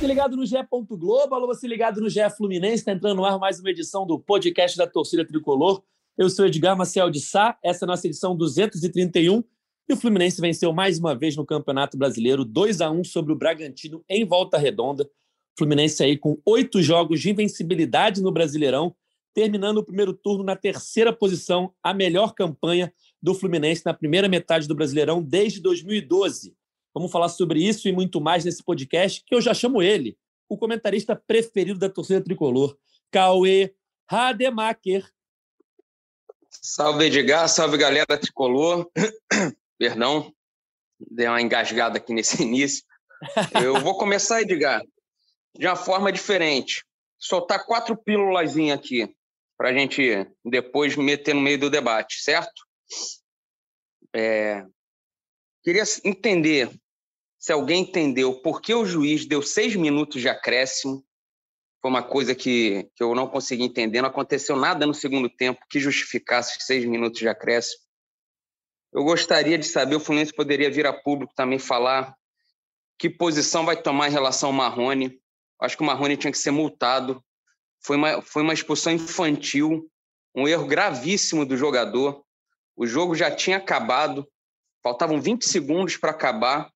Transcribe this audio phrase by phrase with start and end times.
[0.00, 0.56] você ligado no GE.
[0.88, 4.18] Globo, alô, você ligado no GE Fluminense, está entrando no ar mais uma edição do
[4.18, 5.82] podcast da torcida tricolor.
[6.16, 9.44] Eu sou Edgar Maciel de Sá, essa é a nossa edição 231
[9.86, 13.36] e o Fluminense venceu mais uma vez no Campeonato Brasileiro, 2 a 1 sobre o
[13.36, 15.06] Bragantino em Volta Redonda.
[15.58, 18.96] Fluminense aí com oito jogos de invencibilidade no Brasileirão,
[19.34, 22.90] terminando o primeiro turno na terceira posição, a melhor campanha
[23.22, 26.56] do Fluminense na primeira metade do Brasileirão desde 2012.
[26.94, 30.58] Vamos falar sobre isso e muito mais nesse podcast, que eu já chamo ele, o
[30.58, 32.76] comentarista preferido da torcida tricolor,
[33.10, 33.74] Cauê
[34.08, 35.08] Rademacher.
[36.50, 38.90] Salve, Edgar, salve, galera tricolor.
[39.78, 40.34] Perdão,
[40.98, 42.84] dei uma engasgada aqui nesse início.
[43.62, 44.82] Eu vou começar, Edgar,
[45.56, 46.84] de uma forma diferente.
[47.18, 49.14] Soltar quatro pílulas aqui,
[49.56, 52.66] para a gente depois meter no meio do debate, certo?
[54.12, 54.64] É,
[55.70, 56.68] Queria entender
[57.38, 61.06] se alguém entendeu por que o juiz deu seis minutos de acréscimo.
[61.80, 64.02] Foi uma coisa que, que eu não consegui entender.
[64.02, 67.80] Não aconteceu nada no segundo tempo que justificasse seis minutos de acréscimo.
[68.92, 72.16] Eu gostaria de saber, o Fluminense poderia vir a público também falar
[72.98, 75.22] que posição vai tomar em relação ao Marrone.
[75.60, 77.24] Acho que o Marrone tinha que ser multado.
[77.80, 79.88] Foi uma, foi uma expulsão infantil,
[80.34, 82.24] um erro gravíssimo do jogador.
[82.74, 84.26] O jogo já tinha acabado,
[84.82, 86.70] faltavam 20 segundos para acabar.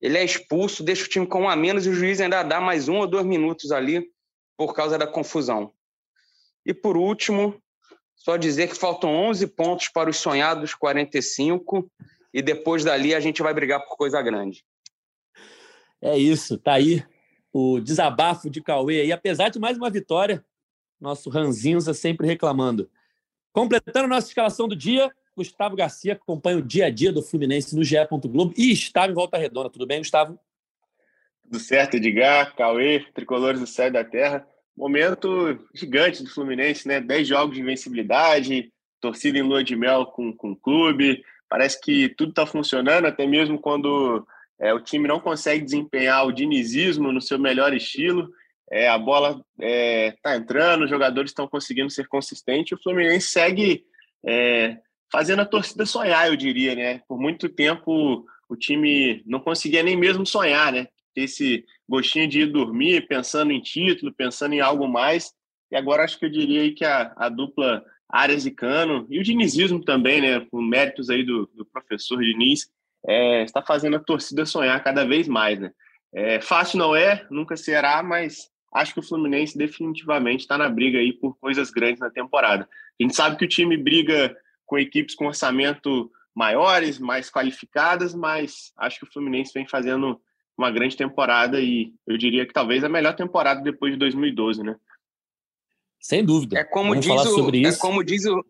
[0.00, 2.60] Ele é expulso, deixa o time com um a menos e o juiz ainda dá
[2.60, 4.10] mais um ou dois minutos ali
[4.56, 5.72] por causa da confusão.
[6.64, 7.60] E por último,
[8.14, 11.90] só dizer que faltam 11 pontos para os sonhados 45
[12.32, 14.64] e depois dali a gente vai brigar por coisa grande.
[16.02, 17.04] É isso, tá aí
[17.52, 20.44] o desabafo de Cauê aí, apesar de mais uma vitória,
[21.00, 22.90] nosso Ranzinza sempre reclamando.
[23.52, 27.84] Completando nossa escalação do dia, Gustavo Garcia acompanha o dia a dia do Fluminense no
[27.84, 27.96] GE.
[28.10, 29.70] Globo e estava em Volta Redonda.
[29.70, 30.38] Tudo bem, Gustavo?
[31.42, 34.46] Tudo certo, Edgar, Cauê, tricolores do céu da terra.
[34.76, 37.00] Momento gigante do Fluminense, né?
[37.00, 41.24] Dez jogos de invencibilidade, torcida em lua de mel com, com o clube.
[41.48, 44.24] Parece que tudo está funcionando, até mesmo quando
[44.60, 48.30] é, o time não consegue desempenhar o dinizismo no seu melhor estilo.
[48.70, 52.78] É, a bola está é, tá entrando, os jogadores estão conseguindo ser consistentes.
[52.78, 53.84] O Fluminense segue
[54.24, 54.78] é,
[55.10, 57.02] fazendo a torcida sonhar, eu diria, né?
[57.08, 60.88] Por muito tempo o time não conseguia nem mesmo sonhar, né?
[61.14, 65.32] Esse gostinho de ir dormir, pensando em título, pensando em algo mais.
[65.70, 69.22] E agora acho que eu diria que a, a dupla Arias e Cano, e o
[69.22, 70.40] dinizismo também, né?
[70.50, 72.68] Com méritos aí do, do professor Diniz,
[73.06, 75.70] é, está fazendo a torcida sonhar cada vez mais, né?
[76.12, 80.98] É, fácil não é, nunca será, mas acho que o Fluminense definitivamente está na briga
[80.98, 82.68] aí por coisas grandes na temporada.
[83.00, 84.36] A gente sabe que o time briga
[84.70, 90.20] com equipes com orçamento maiores, mais qualificadas, mas acho que o Fluminense vem fazendo
[90.56, 94.76] uma grande temporada e eu diria que talvez a melhor temporada depois de 2012, né?
[95.98, 96.56] Sem dúvida.
[96.56, 97.78] É como Vamos diz falar o, sobre é isso.
[97.78, 98.44] É como diz o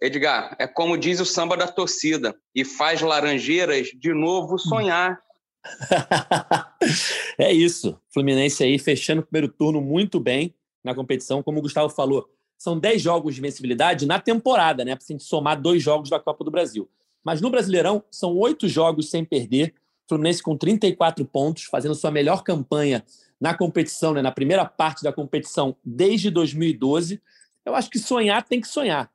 [0.00, 5.20] Edgar, é como diz o samba da torcida e faz Laranjeiras de novo sonhar.
[7.36, 8.00] é isso.
[8.14, 10.54] Fluminense aí fechando o primeiro turno muito bem
[10.84, 14.96] na competição, como o Gustavo falou são 10 jogos de vencibilidade na temporada, né?
[14.96, 16.90] Para a gente somar dois jogos da Copa do Brasil.
[17.22, 19.72] Mas no Brasileirão, são oito jogos sem perder.
[20.08, 23.04] Fluminense com 34 pontos, fazendo sua melhor campanha
[23.40, 24.20] na competição, né?
[24.20, 27.22] na primeira parte da competição desde 2012.
[27.64, 29.10] Eu acho que sonhar tem que sonhar.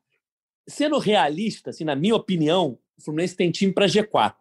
[0.65, 4.35] Sendo realista, assim, na minha opinião, o Fluminense tem time para G4.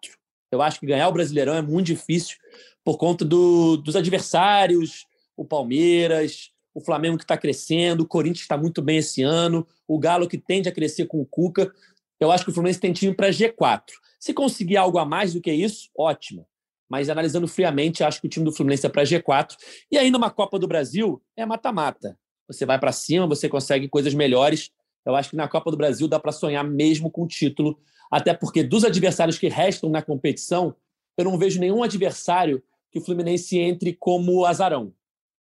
[0.52, 2.36] Eu acho que ganhar o Brasileirão é muito difícil
[2.84, 8.56] por conta do, dos adversários, o Palmeiras, o Flamengo que está crescendo, o Corinthians está
[8.56, 11.72] muito bem esse ano, o Galo que tende a crescer com o Cuca.
[12.19, 13.83] Eu acho que o Fluminense tem time para G4.
[14.19, 16.47] Se conseguir algo a mais do que isso, ótimo.
[16.88, 19.56] Mas analisando friamente, acho que o time do Fluminense é para G4.
[19.91, 22.19] E aí, numa Copa do Brasil, é mata-mata.
[22.47, 24.71] Você vai para cima, você consegue coisas melhores.
[25.05, 27.78] Eu acho que na Copa do Brasil dá para sonhar mesmo com o título.
[28.11, 30.77] Até porque dos adversários que restam na competição,
[31.16, 34.93] eu não vejo nenhum adversário que o Fluminense entre como azarão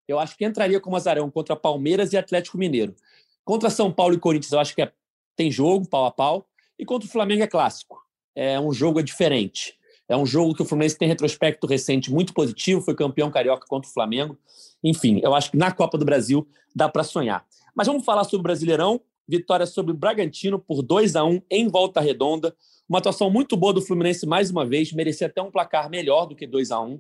[0.09, 2.97] eu acho que entraria como azarão contra Palmeiras e Atlético Mineiro.
[3.45, 4.91] Contra São Paulo e Corinthians, eu acho que é,
[5.37, 6.49] tem jogo, pau a pau.
[6.79, 8.03] E contra o Flamengo é clássico.
[8.35, 9.79] É um jogo diferente.
[10.09, 13.91] É um jogo que o Fluminense tem retrospecto recente muito positivo, foi campeão carioca contra
[13.91, 14.39] o Flamengo.
[14.83, 17.45] Enfim, eu acho que na Copa do Brasil dá para sonhar.
[17.75, 19.01] Mas vamos falar sobre o Brasileirão.
[19.31, 22.57] Vitória sobre o Bragantino por 2 a 1 em Volta Redonda.
[22.89, 26.35] Uma atuação muito boa do Fluminense mais uma vez, merecia até um placar melhor do
[26.35, 26.99] que 2 a 1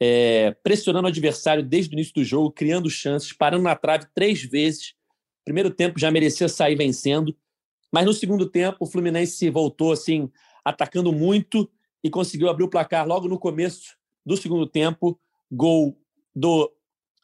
[0.00, 4.42] é, pressionando o adversário desde o início do jogo, criando chances, parando na trave três
[4.42, 4.94] vezes.
[5.44, 7.36] Primeiro tempo já merecia sair vencendo,
[7.92, 10.30] mas no segundo tempo o Fluminense voltou assim,
[10.64, 11.70] atacando muito
[12.02, 15.18] e conseguiu abrir o placar logo no começo do segundo tempo.
[15.50, 15.96] Gol
[16.34, 16.72] do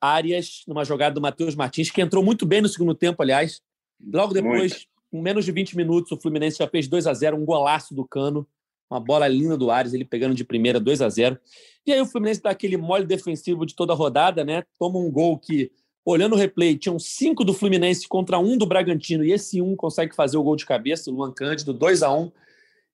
[0.00, 3.60] Arias, numa jogada do Matheus Martins, que entrou muito bem no segundo tempo, aliás.
[4.00, 4.86] Logo depois, muito.
[5.10, 8.06] com menos de 20 minutos, o Fluminense já fez 2 a 0 um golaço do
[8.06, 8.46] Cano,
[8.90, 11.38] uma bola linda do Arias, ele pegando de primeira 2 a 0
[11.86, 14.64] E aí o Fluminense dá aquele mole defensivo de toda a rodada, né?
[14.78, 15.70] Toma um gol que,
[16.04, 20.14] olhando o replay, tinham cinco do Fluminense contra um do Bragantino, e esse um consegue
[20.14, 22.32] fazer o gol de cabeça, o Luan Cândido, 2 a 1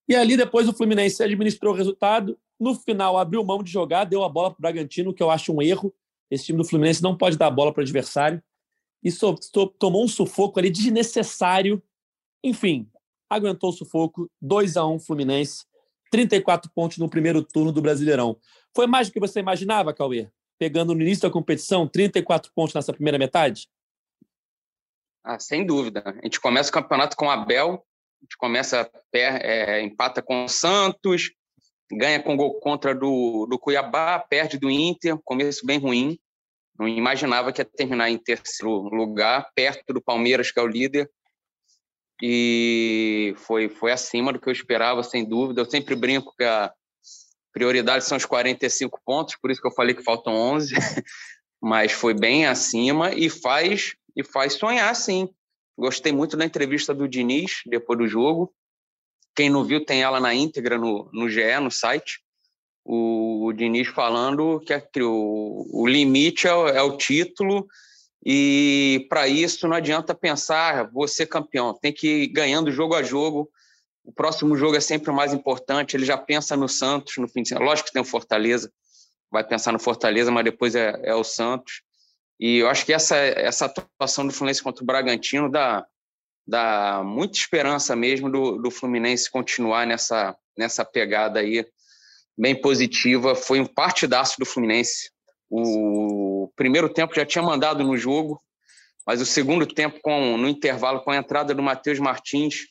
[0.09, 4.23] E ali depois o Fluminense administrou o resultado, no final abriu mão de jogar, deu
[4.23, 5.95] a bola para o Bragantino, que eu acho um erro.
[6.31, 8.43] Esse time do Fluminense não pode dar a bola para o adversário.
[9.03, 11.83] E so, so, tomou um sufoco ali desnecessário.
[12.43, 12.89] Enfim,
[13.31, 14.31] aguentou o sufoco.
[14.41, 15.65] 2 a 1 Fluminense.
[16.11, 18.39] 34 pontos no primeiro turno do Brasileirão.
[18.75, 20.29] Foi mais do que você imaginava, Cauê?
[20.59, 23.69] Pegando no início da competição, 34 pontos nessa primeira metade?
[25.25, 26.03] Ah, sem dúvida.
[26.07, 27.85] A gente começa o campeonato com o Abel,
[28.21, 31.33] a gente começa, é, empata com o Santos,
[31.93, 36.19] ganha com gol contra do, do Cuiabá, perde do Inter, começo bem ruim.
[36.79, 41.11] Não imaginava que ia terminar em terceiro lugar, perto do Palmeiras, que é o líder.
[42.23, 45.61] E foi, foi acima do que eu esperava, sem dúvida.
[45.61, 46.73] Eu sempre brinco que a
[47.53, 50.75] prioridade são os 45 pontos, por isso que eu falei que faltam 11,
[51.61, 55.29] mas foi bem acima e faz, e faz sonhar, sim.
[55.77, 58.53] Gostei muito da entrevista do Diniz depois do jogo.
[59.35, 62.21] Quem não viu tem ela na íntegra no, no GE, no site.
[62.83, 67.67] O, o Diniz falando que, que o, o limite é, é o título
[68.29, 73.49] e para isso não adianta pensar, ser campeão, tem que ir ganhando jogo a jogo.
[74.03, 75.97] O próximo jogo é sempre o mais importante.
[75.97, 77.67] Ele já pensa no Santos no fim de semana.
[77.67, 78.69] Lógico que tem o Fortaleza,
[79.31, 81.83] vai pensar no Fortaleza, mas depois é, é o Santos.
[82.41, 85.87] E eu acho que essa, essa atuação do Fluminense contra o Bragantino dá,
[86.45, 91.65] dá muita esperança mesmo do, do Fluminense continuar nessa, nessa pegada aí
[92.37, 93.37] bem positiva.
[93.37, 95.13] Foi um partidaço do Fluminense.
[95.49, 98.41] O primeiro tempo já tinha mandado no jogo,
[99.07, 102.67] mas o segundo tempo, com, no intervalo, com a entrada do Matheus Martins,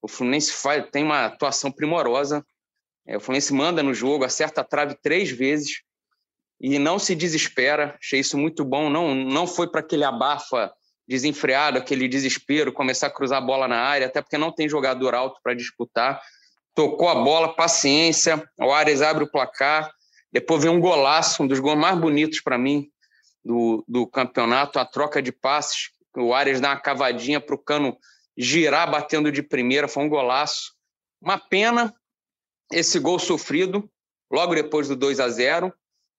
[0.00, 2.44] o Fluminense faz, tem uma atuação primorosa.
[3.06, 5.82] É, o Fluminense manda no jogo, acerta a trave três vezes
[6.60, 7.96] e não se desespera.
[8.00, 8.88] Achei isso muito bom.
[8.88, 10.72] Não, não foi para aquele abafa
[11.06, 15.14] desenfreado, aquele desespero, começar a cruzar a bola na área, até porque não tem jogador
[15.14, 16.20] alto para disputar.
[16.74, 19.92] Tocou a bola, paciência, o Ares abre o placar,
[20.34, 22.90] depois vem um golaço, um dos gols mais bonitos para mim
[23.44, 27.96] do, do campeonato, a troca de passes, o Ares dá uma cavadinha para o Cano
[28.36, 30.74] girar batendo de primeira, foi um golaço.
[31.22, 31.94] Uma pena
[32.72, 33.88] esse gol sofrido,
[34.28, 35.72] logo depois do 2 a 0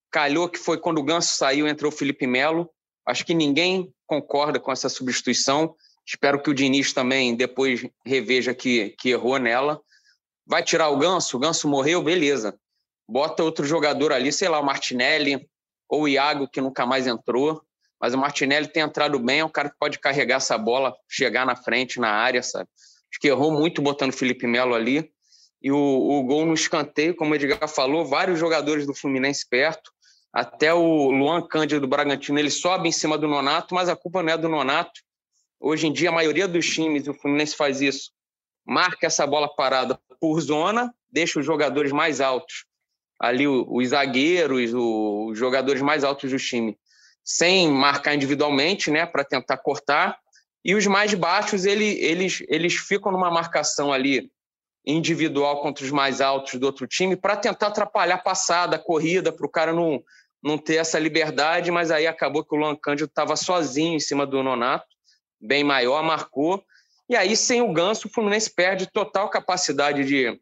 [0.10, 2.70] Calhou que foi quando o Ganso saiu, entrou o Felipe Melo.
[3.06, 5.76] Acho que ninguém concorda com essa substituição.
[6.08, 9.82] Espero que o Diniz também depois reveja que, que errou nela.
[10.48, 11.36] Vai tirar o Ganso?
[11.36, 12.02] O Ganso morreu?
[12.02, 12.58] Beleza.
[13.08, 15.48] Bota outro jogador ali, sei lá, o Martinelli
[15.88, 17.62] ou o Iago, que nunca mais entrou.
[18.00, 21.46] Mas o Martinelli tem entrado bem, é um cara que pode carregar essa bola, chegar
[21.46, 22.70] na frente, na área, sabe?
[23.12, 25.10] Acho que errou muito botando o Felipe Melo ali.
[25.62, 29.92] E o, o gol no escanteio, como o Edgar falou, vários jogadores do Fluminense perto.
[30.34, 34.22] Até o Luan Cândido do Bragantino, ele sobe em cima do Nonato, mas a culpa
[34.22, 35.02] não é do Nonato.
[35.60, 38.12] Hoje em dia, a maioria dos times, o Fluminense faz isso,
[38.66, 42.65] marca essa bola parada por zona, deixa os jogadores mais altos,
[43.20, 46.78] ali os zagueiros, os jogadores mais altos do time,
[47.24, 50.18] sem marcar individualmente, né, para tentar cortar.
[50.64, 54.32] E os mais baixos, ele, eles, eles ficam numa marcação ali
[54.86, 59.32] individual contra os mais altos do outro time para tentar atrapalhar a passada, a corrida,
[59.32, 60.04] para o cara não,
[60.44, 64.28] não ter essa liberdade, mas aí acabou que o Luan Cândido estava sozinho em cima
[64.28, 64.86] do Nonato,
[65.42, 66.64] bem maior, marcou.
[67.10, 70.40] E aí, sem o Ganso, o Fluminense perde total capacidade de,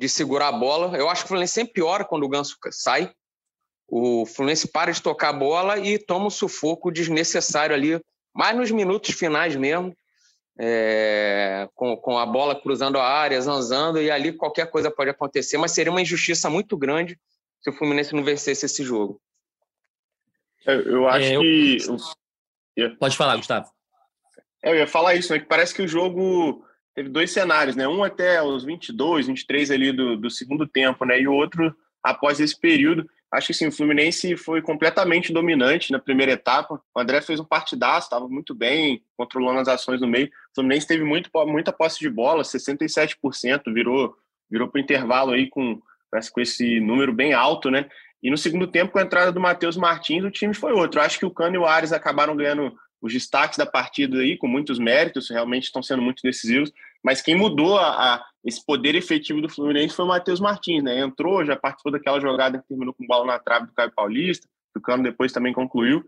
[0.00, 0.96] de segurar a bola.
[0.96, 3.12] Eu acho que o Fluminense sempre piora quando o Ganso sai.
[3.86, 8.00] O Fluminense para de tocar a bola e toma um sufoco desnecessário ali,
[8.32, 9.94] mais nos minutos finais mesmo,
[10.58, 15.58] é, com, com a bola cruzando a área, zanzando, e ali qualquer coisa pode acontecer,
[15.58, 17.20] mas seria uma injustiça muito grande
[17.60, 19.20] se o Fluminense não vencesse esse jogo.
[20.66, 21.40] É, eu acho é, eu...
[21.42, 22.96] que.
[22.98, 23.68] Pode falar, Gustavo.
[24.62, 25.40] É, eu ia falar isso, né?
[25.40, 26.64] Que parece que o jogo
[27.00, 27.88] teve dois cenários, né?
[27.88, 31.18] Um até os 22, 23 ali do, do segundo tempo, né?
[31.18, 33.08] E o outro após esse período.
[33.32, 36.80] Acho que sim, o Fluminense foi completamente dominante na primeira etapa.
[36.94, 40.26] O André fez um partidaço, estava muito bem, controlando as ações no meio.
[40.26, 44.14] O Fluminense teve muito, muita posse de bola, 67%, virou,
[44.50, 45.80] virou para o intervalo aí com
[46.32, 47.88] com esse número bem alto, né?
[48.20, 51.00] E no segundo tempo, com a entrada do Matheus Martins, o time foi outro.
[51.00, 54.46] Acho que o Cano e o Ares acabaram ganhando os destaques da partida aí, com
[54.46, 56.72] muitos méritos, realmente estão sendo muito decisivos.
[57.02, 61.00] Mas quem mudou a, a, esse poder efetivo do Fluminense foi o Matheus Martins, né?
[61.00, 64.80] Entrou, já participou daquela jogada que terminou com bola na trave do Caio Paulista, o
[64.80, 66.04] Cano depois também concluiu.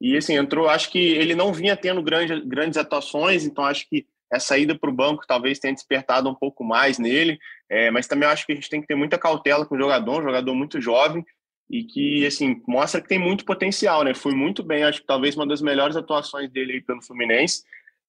[0.00, 4.04] E assim, entrou, acho que ele não vinha tendo grande, grandes atuações, então acho que
[4.32, 7.38] essa ida para o banco talvez tenha despertado um pouco mais nele,
[7.70, 10.20] é, mas também acho que a gente tem que ter muita cautela com o jogador,
[10.20, 11.24] um jogador muito jovem
[11.70, 14.14] e que assim mostra que tem muito potencial, né?
[14.14, 17.62] Foi muito bem, acho que talvez uma das melhores atuações dele aí pelo Fluminense.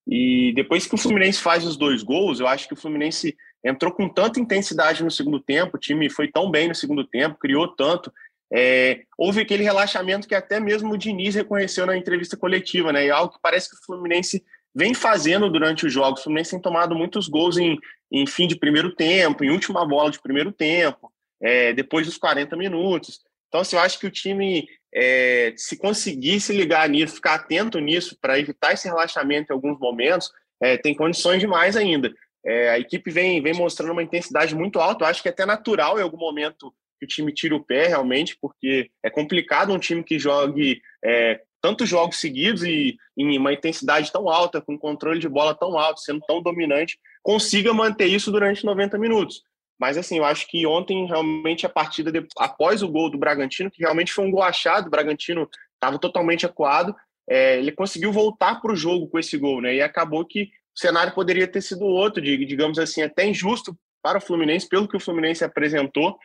[0.07, 3.91] E depois que o Fluminense faz os dois gols, eu acho que o Fluminense entrou
[3.91, 7.67] com tanta intensidade no segundo tempo, o time foi tão bem no segundo tempo, criou
[7.67, 8.11] tanto,
[8.53, 13.07] é, houve aquele relaxamento que até mesmo o Diniz reconheceu na entrevista coletiva, né?
[13.07, 14.43] E algo que parece que o Fluminense
[14.75, 16.19] vem fazendo durante os jogos.
[16.19, 17.79] O Fluminense tem tomado muitos gols em,
[18.11, 22.55] em fim de primeiro tempo, em última bola de primeiro tempo, é, depois dos 40
[22.55, 23.21] minutos.
[23.47, 28.17] Então, assim, eu acho que o time, é, se conseguisse ligar nisso, ficar atento nisso,
[28.21, 30.31] para evitar esse relaxamento em alguns momentos,
[30.61, 32.13] é, tem condições demais ainda.
[32.45, 35.03] É, a equipe vem, vem mostrando uma intensidade muito alta.
[35.03, 37.87] Eu acho que é até natural em algum momento que o time tire o pé
[37.87, 43.53] realmente, porque é complicado um time que jogue é, tantos jogos seguidos e em uma
[43.53, 48.31] intensidade tão alta, com controle de bola tão alto, sendo tão dominante, consiga manter isso
[48.31, 49.41] durante 90 minutos.
[49.79, 53.71] Mas assim, eu acho que ontem realmente a partida de, após o gol do Bragantino,
[53.71, 56.95] que realmente foi um gol achado, o Bragantino estava totalmente acuado,
[57.29, 59.75] é, ele conseguiu voltar para o jogo com esse gol, né?
[59.75, 60.43] E acabou que
[60.75, 64.97] o cenário poderia ter sido outro, digamos assim, até injusto para o Fluminense, pelo que
[64.97, 66.17] o Fluminense apresentou,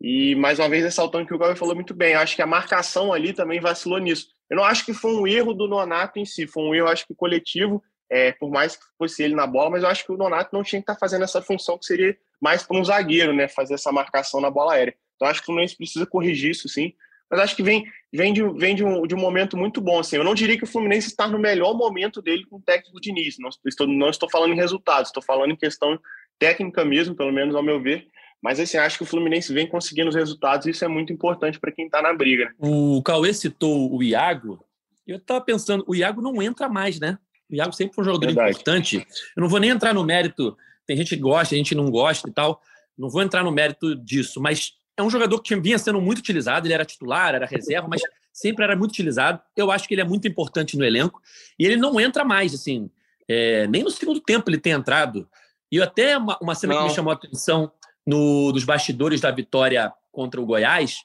[0.00, 3.12] e mais uma vez ressaltando que o Gabriel falou muito bem, acho que a marcação
[3.12, 4.28] ali também vacilou nisso.
[4.50, 7.06] Eu não acho que foi um erro do Nonato em si, foi um erro, acho
[7.06, 10.16] que coletivo, é, por mais que fosse ele na bola, mas eu acho que o
[10.16, 13.48] Nonato não tinha que estar fazendo essa função que seria mais para um zagueiro, né,
[13.48, 14.94] fazer essa marcação na bola aérea.
[15.16, 16.92] Então acho que o Fluminense precisa corrigir isso, sim.
[17.30, 19.98] Mas acho que vem, vem, de, vem de, um, de um momento muito bom.
[19.98, 20.16] Assim.
[20.16, 23.08] Eu não diria que o Fluminense está no melhor momento dele com o técnico de
[23.08, 23.40] início.
[23.40, 25.98] Não estou, não estou falando em resultados, estou falando em questão
[26.38, 28.06] técnica mesmo, pelo menos ao meu ver.
[28.42, 31.58] Mas assim, acho que o Fluminense vem conseguindo os resultados e isso é muito importante
[31.58, 32.44] para quem está na briga.
[32.44, 32.52] Né?
[32.58, 34.62] O Cauê citou o Iago.
[35.06, 37.16] Eu estava pensando, o Iago não entra mais, né?
[37.50, 38.50] O Iago sempre foi um jogador Verdade.
[38.50, 39.06] importante.
[39.34, 40.54] Eu não vou nem entrar no mérito.
[40.86, 42.60] Tem gente que gosta, a gente não gosta e tal.
[42.96, 46.66] Não vou entrar no mérito disso, mas é um jogador que vinha sendo muito utilizado.
[46.66, 49.40] Ele era titular, era reserva, mas sempre era muito utilizado.
[49.56, 51.20] Eu acho que ele é muito importante no elenco.
[51.58, 52.90] E ele não entra mais, assim.
[53.28, 55.28] É, nem no segundo tempo ele tem entrado.
[55.70, 56.82] E até uma, uma cena não.
[56.82, 57.72] que me chamou a atenção
[58.06, 60.98] no, dos bastidores da vitória contra o Goiás,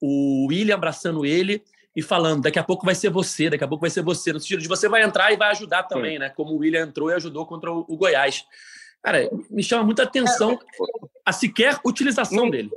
[0.00, 1.62] o William abraçando ele
[1.94, 4.40] e falando: daqui a pouco vai ser você, daqui a pouco vai ser você, no
[4.40, 6.18] sentido de você vai entrar e vai ajudar também, Sim.
[6.18, 6.28] né?
[6.30, 8.44] Como o William entrou e ajudou contra o, o Goiás.
[9.02, 10.58] Cara, me chama muita atenção
[11.24, 12.70] a sequer utilização não, dele.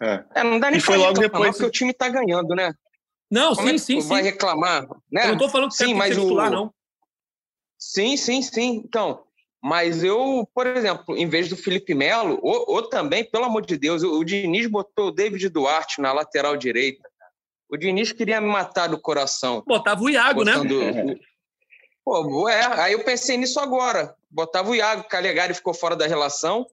[0.00, 0.24] É.
[0.34, 0.44] é.
[0.44, 2.74] não dá nem para logo depois que o time tá ganhando, né?
[3.30, 4.28] Não, Como sim, é sim, vai sim.
[4.30, 5.24] reclamar, né?
[5.24, 6.22] Eu não tô falando que sim, mas o...
[6.22, 6.72] titular, não.
[7.78, 8.82] Sim, sim, sim.
[8.84, 9.22] Então,
[9.62, 13.78] mas eu, por exemplo, em vez do Felipe Melo, ou, ou também, pelo amor de
[13.78, 17.08] Deus, o, o Diniz botou o David Duarte na lateral direita.
[17.70, 19.62] O Diniz queria me matar do coração.
[19.66, 20.56] Botava o Iago, né?
[20.58, 20.64] O...
[22.10, 24.16] Pô, é, aí eu pensei nisso agora.
[24.28, 26.66] Botava o Iago, Calegari ficou fora da relação.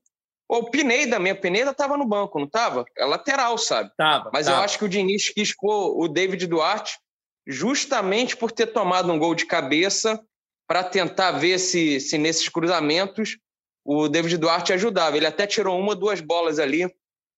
[0.49, 2.85] O Pineda mesmo, Pineda estava no banco, não estava?
[2.97, 3.91] É lateral, sabe?
[3.95, 4.57] Tava, Mas tava.
[4.57, 6.97] eu acho que o Diniz quis pôr o David Duarte
[7.45, 10.19] justamente por ter tomado um gol de cabeça
[10.67, 13.37] para tentar ver se, se nesses cruzamentos
[13.85, 15.17] o David Duarte ajudava.
[15.17, 16.91] Ele até tirou uma, duas bolas ali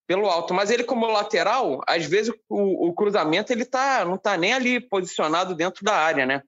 [0.08, 4.38] pelo alto, mas ele como lateral, às vezes o, o cruzamento ele tá, não está
[4.38, 6.44] nem ali posicionado dentro da área, né?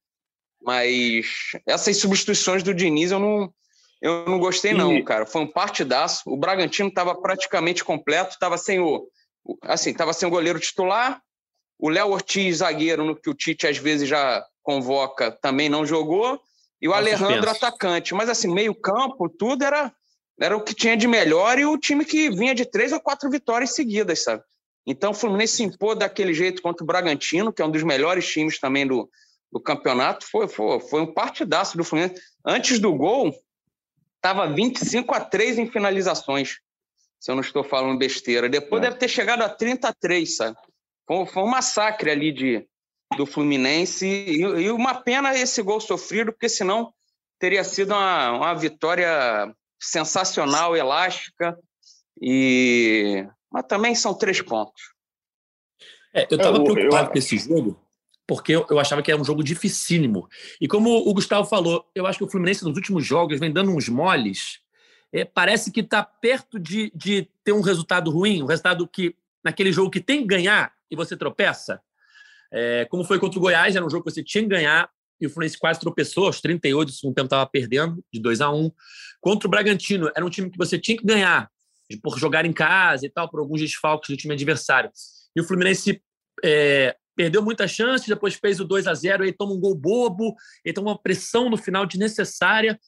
[0.64, 1.26] Mas
[1.66, 3.54] essas substituições do Diniz eu não,
[4.02, 5.04] eu não gostei não, e...
[5.04, 5.26] cara.
[5.26, 6.24] Foi um partidaço.
[6.28, 9.08] O Bragantino estava praticamente completo, estava sem o
[9.64, 11.22] assim, estava sem o goleiro titular.
[11.80, 16.40] O Léo Ortiz, zagueiro, no que o Tite às vezes já convoca, também não jogou.
[16.80, 18.14] E o Alejandro, atacante.
[18.14, 19.92] Mas, assim, meio-campo, tudo era,
[20.40, 23.30] era o que tinha de melhor e o time que vinha de três ou quatro
[23.30, 24.44] vitórias seguidas, sabe?
[24.86, 28.28] Então, o Fluminense se impôs daquele jeito contra o Bragantino, que é um dos melhores
[28.28, 29.10] times também do,
[29.52, 30.26] do campeonato.
[30.30, 32.22] Foi, foi, foi um partidaço do Fluminense.
[32.46, 33.34] Antes do gol,
[34.16, 36.60] estava 25 a 3 em finalizações,
[37.20, 38.48] se eu não estou falando besteira.
[38.48, 38.86] Depois é.
[38.86, 40.58] deve ter chegado a 33, sabe?
[41.08, 42.68] Foi, foi um massacre ali de,
[43.18, 44.06] do Fluminense.
[44.06, 46.94] E, e, uma pena esse gol sofrido, porque senão
[47.40, 51.58] teria sido uma, uma vitória sensacional, elástica.
[52.22, 54.82] E mas também são três pontos.
[56.14, 57.12] É, eu estava preocupado eu...
[57.12, 57.80] com esse jogo,
[58.28, 60.28] porque eu, achava que era um jogo dificílimo.
[60.60, 63.72] E como o Gustavo falou, eu acho que o Fluminense nos últimos jogos vem dando
[63.72, 64.60] uns moles.
[65.12, 69.72] É, parece que está perto de, de ter um resultado ruim, um resultado que, naquele
[69.72, 71.82] jogo que tem que ganhar e você tropeça.
[72.54, 74.90] É, como foi contra o Goiás, era um jogo que você tinha que ganhar
[75.22, 78.50] e o Fluminense quase tropeçou, aos 38 do segundo tempo estava perdendo, de 2 a
[78.50, 78.72] 1
[79.22, 81.48] Contra o Bragantino, era um time que você tinha que ganhar,
[82.02, 84.90] por jogar em casa e tal, por alguns desfalques do time adversário.
[85.36, 86.02] E o Fluminense
[86.44, 90.36] é, perdeu muitas chances, depois fez o 2 a 0 aí toma um gol bobo,
[90.66, 92.80] e toma uma pressão no final desnecessária.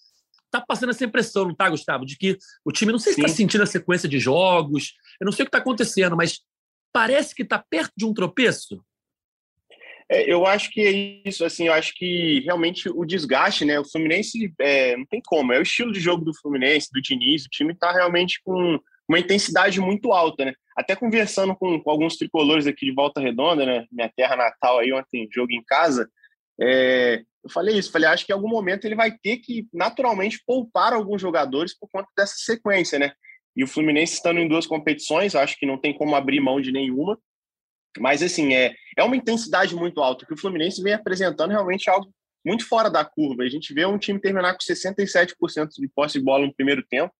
[0.52, 2.06] Tá passando essa impressão, não tá, Gustavo?
[2.06, 5.32] De que o time, não sei se está sentindo a sequência de jogos, eu não
[5.32, 6.42] sei o que está acontecendo, mas
[6.92, 8.84] parece que está perto de um tropeço.
[10.10, 13.80] É, eu acho que é isso, assim, eu acho que realmente o desgaste, né?
[13.80, 17.46] O Fluminense é, não tem como, é o estilo de jogo do Fluminense, do Diniz,
[17.46, 20.54] o time está realmente com uma intensidade muito alta, né?
[20.76, 23.86] Até conversando com, com, alguns tricolores aqui de Volta Redonda, né?
[23.92, 26.10] Minha terra natal aí ontem, jogo em casa,
[26.60, 30.42] é, eu falei isso, falei, acho que em algum momento ele vai ter que naturalmente
[30.46, 33.12] poupar alguns jogadores por conta dessa sequência, né?
[33.56, 36.72] E o Fluminense estando em duas competições, acho que não tem como abrir mão de
[36.72, 37.20] nenhuma.
[38.00, 42.12] Mas, assim, é, é uma intensidade muito alta, que o Fluminense vem apresentando realmente algo
[42.46, 43.44] muito fora da curva.
[43.44, 45.36] A gente vê um time terminar com 67%
[45.78, 47.14] de posse de bola no primeiro tempo.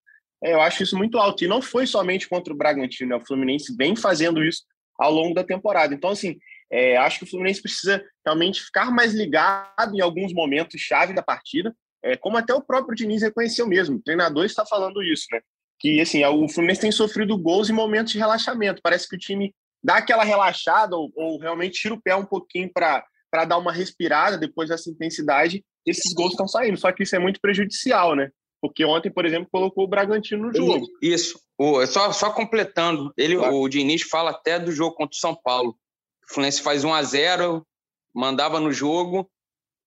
[0.44, 1.44] É, eu acho isso muito alto.
[1.44, 3.16] E não foi somente contra o Bragantino, né?
[3.16, 4.64] o Fluminense vem fazendo isso
[5.00, 5.94] ao longo da temporada.
[5.94, 6.38] Então, assim,
[6.72, 11.24] é, acho que o Fluminense precisa realmente ficar mais ligado em alguns momentos chave da
[11.24, 11.74] partida,
[12.04, 13.98] é, como até o próprio Diniz reconheceu mesmo.
[13.98, 15.40] O treinador está falando isso, né?
[15.80, 18.82] Que assim, o Fluminense tem sofrido gols em momentos de relaxamento.
[18.84, 22.72] Parece que o time dá aquela relaxada ou, ou realmente tira o pé um pouquinho
[22.74, 23.06] para
[23.46, 26.78] dar uma respirada depois dessa intensidade, esses gols estão saindo.
[26.78, 28.30] Só que isso é muito prejudicial, né?
[28.64, 30.88] Porque ontem, por exemplo, colocou o Bragantino no jogo.
[31.02, 31.38] Isso.
[31.58, 33.58] O, só, só completando, ele, claro.
[33.58, 35.76] o Diniz fala até do jogo contra o São Paulo.
[36.24, 37.68] O Fluminense faz 1 a 0
[38.16, 39.30] mandava no jogo,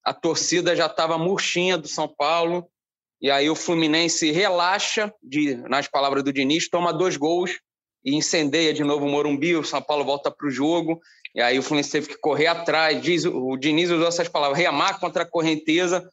[0.04, 2.68] a torcida já estava murchinha do São Paulo,
[3.18, 7.58] e aí o Fluminense relaxa, de, nas palavras do Diniz, toma dois gols
[8.04, 11.00] e incendeia de novo o Morumbi, o São Paulo volta para o jogo,
[11.36, 14.98] e aí o Fluminense teve que correr atrás, diz, o Diniz usou essas palavras, remar
[14.98, 16.08] contra a correnteza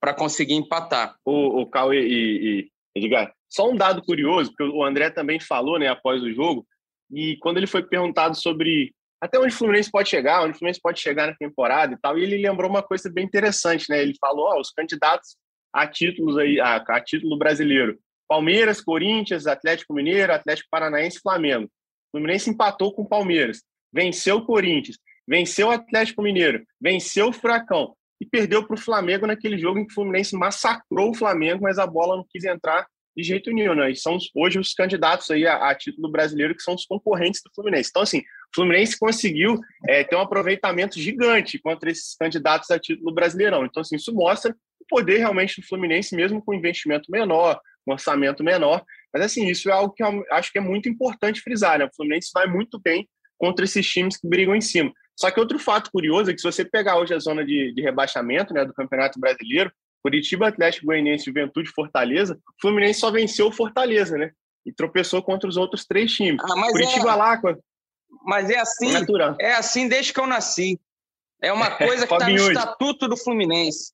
[0.00, 1.14] para conseguir empatar.
[1.26, 5.78] O, o Cauê e, e Edgar, só um dado curioso, porque o André também falou
[5.78, 6.66] né, após o jogo,
[7.10, 10.80] e quando ele foi perguntado sobre até onde o Fluminense pode chegar, onde o Fluminense
[10.82, 14.00] pode chegar na temporada e tal, e ele lembrou uma coisa bem interessante, né?
[14.00, 15.36] Ele falou, ó, os candidatos
[15.72, 21.66] a títulos aí, a, a título brasileiro, Palmeiras, Corinthians, Atlético Mineiro, Atlético Paranaense Flamengo.
[21.66, 27.32] O Fluminense empatou com o Palmeiras, venceu o Corinthians, venceu o Atlético Mineiro, venceu o
[27.32, 31.62] Furacão e perdeu para o Flamengo naquele jogo em que o Fluminense massacrou o Flamengo,
[31.62, 33.90] mas a bola não quis entrar de jeito nenhum, né?
[33.90, 37.50] E são hoje os candidatos aí a, a, título brasileiro que são os concorrentes do
[37.54, 37.90] Fluminense.
[37.90, 43.12] Então, assim, o Fluminense conseguiu é, ter um aproveitamento gigante contra esses candidatos a título
[43.12, 43.66] brasileirão.
[43.66, 48.42] Então, assim, isso mostra o poder realmente do Fluminense, mesmo com investimento menor, um orçamento
[48.42, 48.82] menor.
[49.12, 51.84] Mas, assim, isso é algo que eu acho que é muito importante frisar, né?
[51.84, 53.08] O Fluminense vai muito bem
[53.42, 54.92] contra esses times que brigam em cima.
[55.18, 57.82] Só que outro fato curioso é que se você pegar hoje a zona de, de
[57.82, 63.52] rebaixamento né, do Campeonato Brasileiro, Curitiba, Atlético Goianiense, Juventude, Fortaleza, o Fluminense só venceu o
[63.52, 64.30] Fortaleza, né?
[64.64, 66.40] E tropeçou contra os outros três times.
[66.40, 67.14] Ah, Curitiba é...
[67.16, 67.40] lá...
[68.24, 70.80] Mas é assim, é, é assim desde que eu nasci.
[71.42, 73.92] É uma coisa que está no estatuto do Fluminense.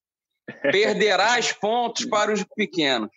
[0.60, 3.08] Perderás pontos para os pequenos.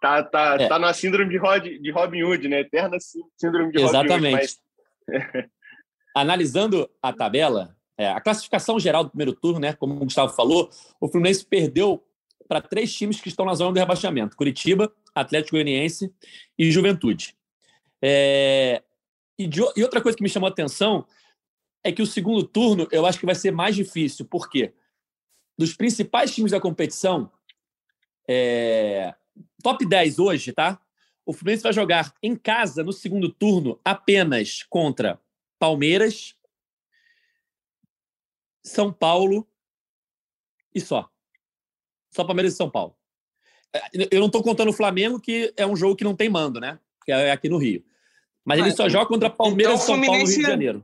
[0.00, 0.68] Tá, tá, é.
[0.68, 2.60] tá na síndrome de, Rod, de Robin Hood, né?
[2.60, 2.98] Eterna
[3.36, 4.12] síndrome de Exatamente.
[4.12, 4.58] Robin Hood.
[5.08, 5.48] Mas...
[6.14, 9.72] Analisando a tabela, é, a classificação geral do primeiro turno, né?
[9.72, 12.04] Como o Gustavo falou, o Fluminense perdeu
[12.48, 16.12] para três times que estão na zona do rebaixamento: Curitiba, Atlético Goianiense
[16.56, 17.36] e Juventude.
[18.00, 18.82] É,
[19.38, 21.04] e, de, e, outra coisa que me chamou a atenção
[21.84, 24.72] é que o segundo turno eu acho que vai ser mais difícil, porque
[25.58, 27.30] dos principais times da competição,
[28.28, 29.12] é,
[29.62, 30.80] top 10 hoje, tá?
[31.24, 35.20] O Fluminense vai jogar em casa no segundo turno apenas contra
[35.58, 36.34] Palmeiras,
[38.62, 39.46] São Paulo
[40.74, 41.10] e só.
[42.10, 42.96] Só Palmeiras e São Paulo.
[43.74, 46.58] É, eu não estou contando o Flamengo, que é um jogo que não tem mando,
[46.60, 46.80] né?
[47.04, 47.84] Que é aqui no Rio.
[48.44, 50.82] Mas ele só joga contra Palmeiras então, e São Paulo no Rio de Janeiro.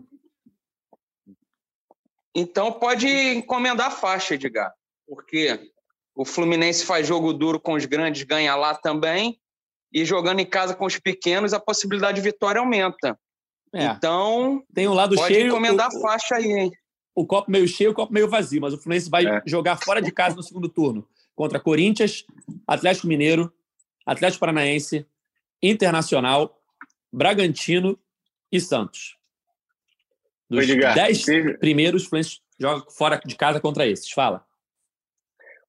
[2.35, 4.75] Então pode encomendar a faixa, Edgar.
[5.07, 5.73] Porque
[6.15, 9.39] o Fluminense faz jogo duro com os grandes, ganha lá também.
[9.93, 13.19] E jogando em casa com os pequenos, a possibilidade de vitória aumenta.
[13.73, 13.87] É.
[13.87, 15.49] Então, tem um lado pode cheio.
[15.49, 16.73] encomendar o, faixa aí, hein?
[17.15, 18.61] O copo meio cheio, o copo meio vazio.
[18.61, 19.43] Mas o Fluminense vai é.
[19.45, 22.25] jogar fora de casa no segundo turno contra Corinthians,
[22.67, 23.53] Atlético Mineiro,
[24.07, 25.05] Atlético Paranaense,
[25.61, 26.61] Internacional,
[27.13, 27.99] Bragantino
[28.51, 29.17] e Santos.
[30.49, 31.25] Dos dez
[31.59, 34.11] primeiros, o Fluminense joga fora de casa contra esses.
[34.11, 34.45] Fala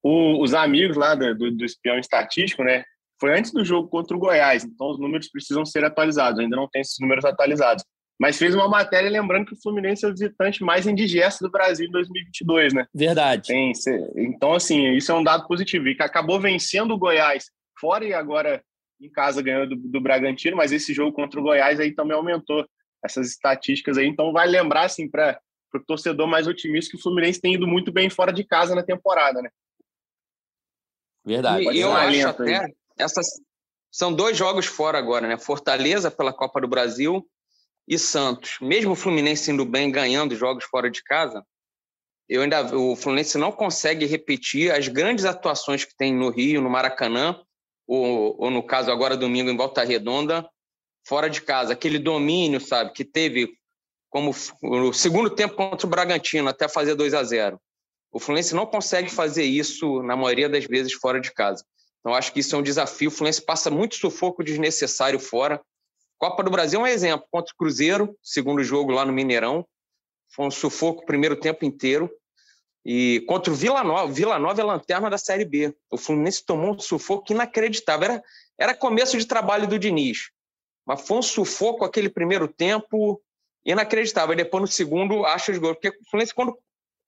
[0.06, 2.84] o, os amigos lá do, do, do, espião estatístico, né?
[3.20, 6.40] Foi antes do jogo contra o Goiás, então os números precisam ser atualizados.
[6.40, 7.84] Ainda não tem esses números atualizados.
[8.20, 11.88] Mas fez uma matéria lembrando que o Fluminense é o visitante mais indigesto do Brasil
[11.88, 12.86] em 2022, né?
[12.94, 13.48] Verdade.
[13.48, 13.72] Tem,
[14.16, 15.88] então, assim, isso é um dado positivo.
[15.88, 17.46] E que acabou vencendo o Goiás
[17.80, 18.62] fora e agora
[19.02, 22.64] em casa ganhou do, do Bragantino, mas esse jogo contra o Goiás aí também aumentou
[23.04, 24.06] essas estatísticas aí.
[24.06, 25.40] Então, vai lembrar, assim, para
[25.74, 28.84] o torcedor mais otimista, que o Fluminense tem ido muito bem fora de casa na
[28.84, 29.50] temporada, né?
[31.26, 31.64] Verdade.
[31.72, 33.26] E eu acho até, essas
[33.92, 35.38] são dois jogos fora agora, né?
[35.38, 37.26] Fortaleza pela Copa do Brasil
[37.88, 38.58] e Santos.
[38.62, 41.44] Mesmo o Fluminense indo bem, ganhando jogos fora de casa,
[42.28, 46.70] eu ainda o Fluminense não consegue repetir as grandes atuações que tem no Rio, no
[46.70, 47.40] Maracanã,
[47.88, 50.48] ou, ou no caso agora domingo em Volta Redonda,
[51.08, 51.74] fora de casa.
[51.74, 53.58] Aquele domínio, sabe, que teve
[54.10, 57.62] como o segundo tempo contra o Bragantino até fazer 2 a 0.
[58.16, 61.66] O Fluminense não consegue fazer isso na maioria das vezes fora de casa.
[62.00, 63.10] Então acho que isso é um desafio.
[63.10, 65.62] O Fluminense passa muito sufoco desnecessário fora.
[66.18, 67.28] Copa do Brasil é um exemplo.
[67.30, 69.68] Contra o Cruzeiro, segundo jogo lá no Mineirão,
[70.34, 72.10] foi um sufoco o primeiro tempo inteiro.
[72.86, 75.76] E contra o Vila Nova, Vila Nova é lanterna da Série B.
[75.92, 78.06] O Fluminense tomou um sufoco inacreditável.
[78.06, 78.24] Era,
[78.58, 80.30] era começo de trabalho do Diniz.
[80.88, 83.22] Mas foi um sufoco aquele primeiro tempo
[83.66, 84.32] inacreditável.
[84.32, 85.74] E depois no segundo acha os gols.
[85.74, 86.58] Porque o Fluminense, quando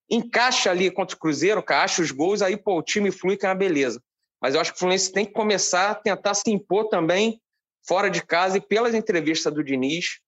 [0.09, 3.49] encaixa ali contra o Cruzeiro, acha os gols, aí pô, o time flui que é
[3.49, 4.01] uma beleza.
[4.41, 7.41] Mas eu acho que o Fluminense tem que começar a tentar se impor também
[7.87, 10.19] fora de casa e pelas entrevistas do Diniz,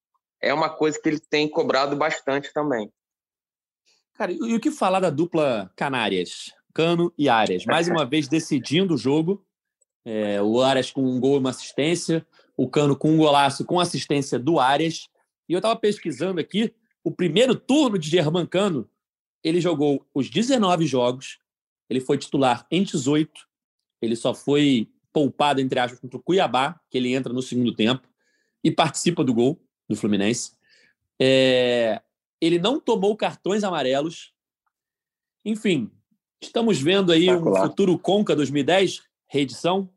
[0.41, 2.89] é uma coisa que ele tem cobrado bastante também.
[4.13, 6.51] Cara, e o que falar da dupla Canárias?
[6.73, 7.65] Cano e Arias.
[7.65, 9.45] Mais uma vez decidindo o jogo.
[10.05, 12.25] É, o Arias com um gol e uma assistência.
[12.55, 15.07] O Cano com um golaço com assistência do Arias.
[15.47, 16.73] E eu estava pesquisando aqui.
[17.03, 18.89] O primeiro turno de Germancano,
[19.43, 21.39] ele jogou os 19 jogos.
[21.89, 23.47] Ele foi titular em 18.
[24.01, 28.07] Ele só foi poupado, entre aspas, contra o Cuiabá, que ele entra no segundo tempo
[28.63, 30.53] e participa do gol do Fluminense.
[31.19, 32.01] É,
[32.39, 34.33] ele não tomou cartões amarelos.
[35.43, 35.91] Enfim,
[36.41, 39.89] estamos vendo aí um futuro Conca 2010, reedição.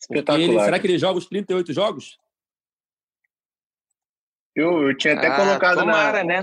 [0.00, 0.42] Espetacular.
[0.42, 2.18] Ele, será que ele joga os 38 jogos?
[4.54, 6.42] Eu, eu tinha até ah, colocado tomara, na.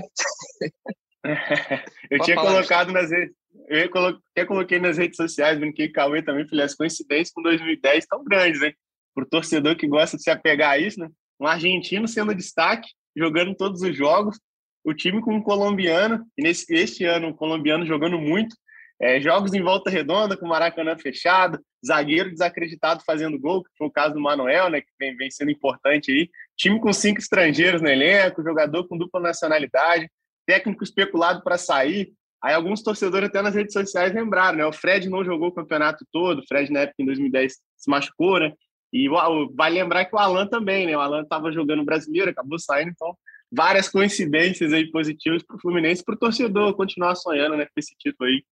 [2.10, 3.34] eu tinha colocado nas redes.
[3.68, 3.90] Eu
[4.32, 8.06] até coloquei nas redes sociais, brinquei com o Cauê também, falei, as coincidências com 2010
[8.06, 8.74] tão grandes, hein?
[9.14, 11.08] Por torcedor que gosta de se apegar a isso, né?
[11.40, 14.38] Um argentino sendo destaque, jogando todos os jogos,
[14.84, 18.56] o time com um colombiano, e nesse, este ano o colombiano jogando muito,
[19.00, 23.86] é, jogos em volta redonda, com o Maracanã fechado, zagueiro desacreditado fazendo gol, que foi
[23.86, 26.28] o caso do Manuel, né, que vem, vem sendo importante aí.
[26.56, 30.10] Time com cinco estrangeiros no elenco, jogador com dupla nacionalidade,
[30.48, 32.10] técnico especulado para sair.
[32.42, 34.64] Aí alguns torcedores até nas redes sociais lembraram, né?
[34.64, 38.40] O Fred não jogou o campeonato todo, o Fred na época em 2010 se machucou,
[38.40, 38.54] né?
[38.90, 39.06] E
[39.54, 40.96] vai lembrar que o Alan também, né?
[40.96, 43.14] O Alan estava jogando brasileiro, acabou saindo, então
[43.52, 47.94] várias coincidências aí positivas para o Fluminense, para o torcedor continuar sonhando né, com esse
[47.98, 48.42] título aí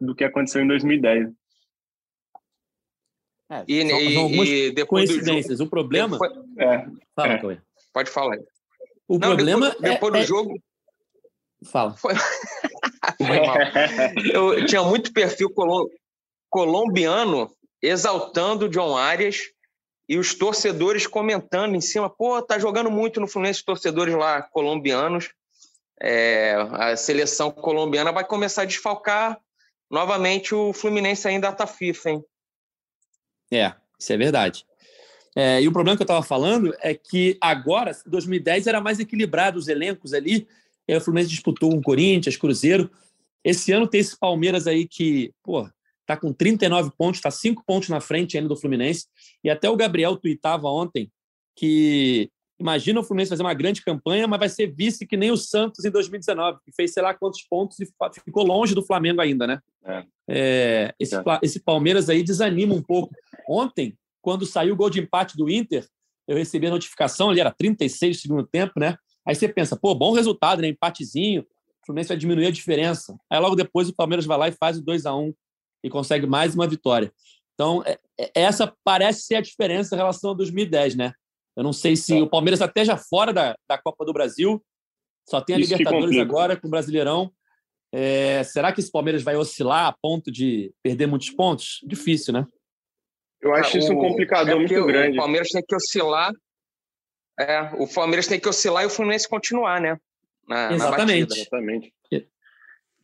[0.00, 1.28] do que aconteceu em 2010.
[3.48, 5.58] É, e, são, e, são e depois coincidências.
[5.58, 6.18] Jogo, o problema.
[6.18, 7.60] Depois, é, Fala, é.
[7.92, 8.38] Pode falar.
[9.06, 10.62] O Não, problema depois, depois é, do jogo.
[11.64, 11.94] Fala.
[11.96, 12.14] Foi...
[13.18, 13.56] Foi mal.
[14.32, 15.52] Eu tinha muito perfil
[16.50, 19.50] colombiano exaltando o John Arias
[20.08, 25.30] e os torcedores comentando em cima, pô, tá jogando muito no Fluminense, torcedores lá colombianos.
[26.00, 29.40] É, a seleção colombiana vai começar a desfalcar
[29.90, 32.24] novamente o Fluminense ainda tá FIFA, hein?
[33.52, 34.66] É, isso é verdade.
[35.34, 39.58] É, e o problema que eu estava falando é que agora, 2010 era mais equilibrado
[39.58, 40.48] os elencos ali.
[40.88, 42.90] O Fluminense disputou com um Corinthians, Cruzeiro.
[43.42, 45.68] Esse ano tem esse Palmeiras aí que, pô,
[46.00, 49.06] está com 39 pontos, está 5 pontos na frente ainda do Fluminense.
[49.42, 51.10] E até o Gabriel tuitava ontem
[51.56, 55.36] que imagina o Fluminense fazer uma grande campanha, mas vai ser vice que nem o
[55.36, 57.86] Santos em 2019, que fez sei lá quantos pontos e
[58.24, 59.60] ficou longe do Flamengo ainda, né?
[59.84, 60.04] É.
[60.28, 61.22] É, esse, é.
[61.42, 63.14] esse Palmeiras aí desanima um pouco.
[63.48, 65.86] Ontem, quando saiu o gol de empate do Inter,
[66.26, 68.96] eu recebi a notificação, ali era 36 do segundo tempo, né?
[69.26, 70.68] Aí você pensa, pô, bom resultado, né?
[70.68, 73.16] Empatezinho, o Fluminense vai diminuir a diferença.
[73.30, 75.34] Aí logo depois o Palmeiras vai lá e faz o 2 a 1
[75.84, 77.12] e consegue mais uma vitória.
[77.54, 81.12] Então, é, é, essa parece ser a diferença em relação a 2010, né?
[81.56, 84.62] Eu não sei se o Palmeiras até já fora da, da Copa do Brasil,
[85.28, 87.32] só tem a Isso Libertadores agora com o Brasileirão.
[87.92, 91.80] É, será que esse Palmeiras vai oscilar a ponto de perder muitos pontos?
[91.84, 92.46] Difícil, né?
[93.40, 95.16] Eu acho isso um complicador é muito grande.
[95.16, 96.30] O Palmeiras tem que oscilar.
[97.38, 99.98] É, o Palmeiras tem que oscilar e o Fluminense continuar, né?
[100.48, 101.30] Na, Exatamente.
[101.30, 101.92] Na Exatamente.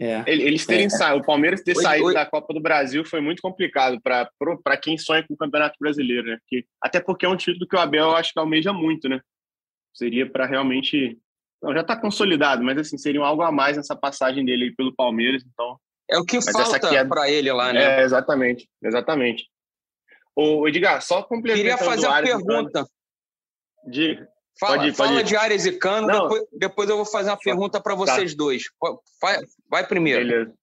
[0.02, 0.24] É.
[0.26, 0.90] Eles terem é.
[0.90, 2.14] saído, o Palmeiras ter saído oi.
[2.14, 6.38] da Copa do Brasil foi muito complicado para quem sonha com o Campeonato Brasileiro, né?
[6.38, 9.20] Porque, até porque é um título que o Abel eu acho que almeja muito, né?
[9.94, 11.16] Seria para realmente.
[11.62, 15.44] Não, já está consolidado, mas assim, seria algo a mais nessa passagem dele pelo Palmeiras,
[15.46, 15.78] então.
[16.10, 17.04] É o que mas falta é...
[17.04, 18.00] para ele lá, né?
[18.00, 19.46] É, exatamente, exatamente.
[20.34, 21.78] O Edgar, só complementando.
[21.78, 22.86] Queria fazer uma pergunta.
[23.84, 24.28] Diga.
[24.58, 27.80] Fala, pode ir, fala de Ares e Cano, depois, depois, eu vou fazer uma pergunta
[27.80, 27.98] para tá.
[27.98, 28.36] vocês tá.
[28.36, 28.62] dois.
[29.20, 30.26] Vai, vai primeiro.
[30.26, 30.54] Beleza.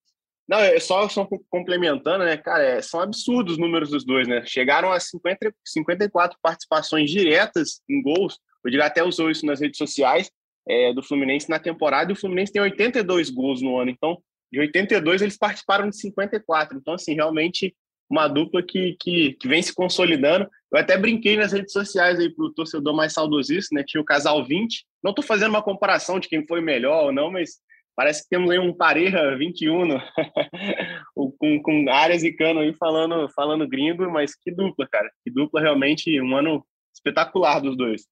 [0.47, 4.43] Não, é só, só complementando, né, cara, é, são absurdos os números dos dois, né?
[4.47, 8.39] Chegaram a 50, 54 participações diretas em gols.
[8.63, 10.31] O Edgar até usou isso nas redes sociais
[10.67, 13.91] é, do Fluminense na temporada, e o Fluminense tem 82 gols no ano.
[13.91, 14.17] Então,
[14.51, 16.77] de 82, eles participaram de 54.
[16.77, 17.75] Então, assim, realmente
[18.09, 20.49] uma dupla que, que, que vem se consolidando.
[20.71, 23.83] Eu até brinquei nas redes sociais aí para o torcedor mais saudosista, né?
[23.85, 24.85] Tinha o casal 20.
[25.03, 27.59] Não estou fazendo uma comparação de quem foi melhor ou não, mas
[27.99, 29.89] Parece que temos aí um Pareja 21
[31.37, 35.11] com, com áreas e cano aí falando, falando gringo, mas que dupla, cara.
[35.21, 38.07] Que dupla realmente, um ano espetacular dos dois.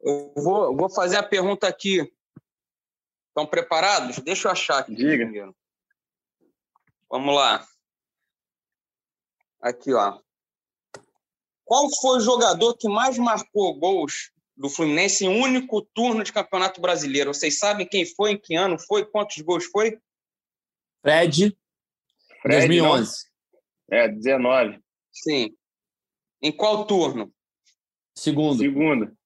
[0.00, 2.10] Eu vou, vou fazer a pergunta aqui.
[3.28, 4.18] Estão preparados?
[4.20, 4.94] Deixa eu achar aqui.
[4.94, 5.26] Diga.
[5.26, 5.54] Primeiro.
[7.10, 7.66] Vamos lá.
[9.64, 10.20] Aqui, ó.
[11.64, 16.32] Qual foi o jogador que mais marcou gols do Fluminense em um único turno de
[16.32, 17.34] Campeonato Brasileiro.
[17.34, 19.98] Vocês sabem quem foi, em que ano foi, quantos gols foi?
[21.02, 21.56] Fred,
[22.40, 23.12] Fred 2011.
[23.90, 23.98] Não.
[23.98, 24.80] É, 19.
[25.12, 25.56] Sim.
[26.40, 27.32] Em qual turno?
[28.16, 28.58] Segundo.
[28.58, 29.16] Segundo.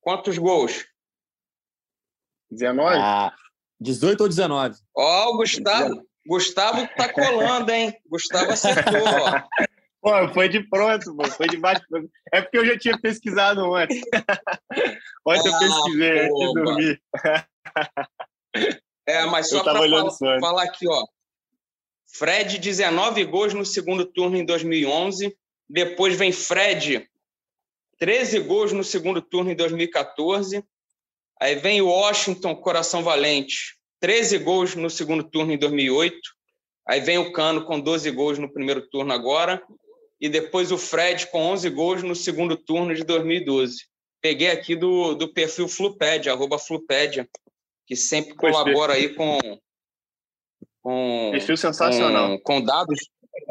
[0.00, 0.86] Quantos gols?
[2.50, 2.96] 19?
[2.96, 3.34] Ah,
[3.80, 4.78] 18 ou 19.
[4.94, 6.07] Ó, oh, Gustavo.
[6.28, 7.98] Gustavo tá colando, hein?
[8.06, 9.42] Gustavo acertou, ó.
[10.00, 11.24] Pô, foi de pronto, pô.
[11.24, 11.82] foi de baixo.
[12.30, 13.98] É porque eu já tinha pesquisado antes.
[15.26, 17.02] Ontem ah, eu pesquisei antes de dormir.
[19.06, 21.06] É, mas só para falar, falar aqui, ó.
[22.06, 25.34] Fred, 19 gols no segundo turno em 2011.
[25.66, 27.08] Depois vem Fred,
[27.98, 30.62] 13 gols no segundo turno em 2014.
[31.40, 36.16] Aí vem o Washington, Coração Valente, 13 gols no segundo turno em 2008.
[36.88, 39.62] Aí vem o Cano com 12 gols no primeiro turno agora
[40.20, 43.86] e depois o Fred com 11 gols no segundo turno de 2012.
[44.20, 47.28] Peguei aqui do, do perfil Flupédia, arroba Flupédia,
[47.86, 49.38] que sempre colabora aí com,
[50.82, 52.98] com perfil sensacional, com, com, dados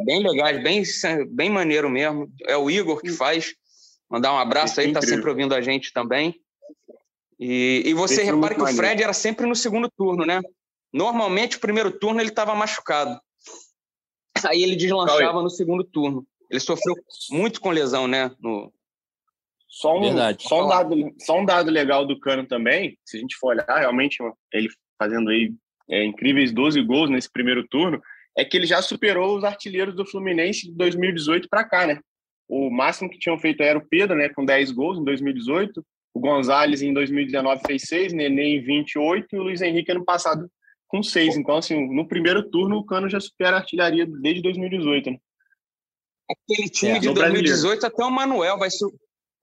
[0.05, 0.83] bem legais, bem
[1.29, 2.29] bem maneiro mesmo.
[2.45, 3.53] É o Igor que faz.
[4.09, 6.39] Mandar um abraço aí, tá sempre ouvindo a gente também.
[7.39, 8.81] E, e você perfil repara que maneiro.
[8.81, 10.41] o Fred era sempre no segundo turno, né?
[10.91, 13.19] Normalmente o primeiro turno ele estava machucado.
[14.45, 16.25] Aí ele deslanchava no segundo turno.
[16.49, 16.95] Ele sofreu
[17.29, 18.31] muito com lesão, né?
[18.39, 18.71] No...
[19.67, 23.35] Só, um, só, um dado, só um dado legal do Cano também, se a gente
[23.35, 24.17] for olhar, realmente,
[24.53, 25.53] ele fazendo aí
[25.89, 28.01] é, incríveis 12 gols nesse primeiro turno,
[28.35, 31.99] é que ele já superou os artilheiros do Fluminense de 2018 para cá, né?
[32.47, 35.83] O máximo que tinham feito era o Pedro, né, com 10 gols em 2018.
[36.17, 40.49] O Gonzalez em 2019 fez 6, Nenê em 28 e o Luiz Henrique ano passado
[40.87, 41.37] com 6.
[41.37, 45.17] Então, assim, no primeiro turno o Cano já supera a artilharia desde 2018, né?
[46.27, 48.71] Aquele time é, de 2018, até o Manuel vai.
[48.71, 48.91] Su...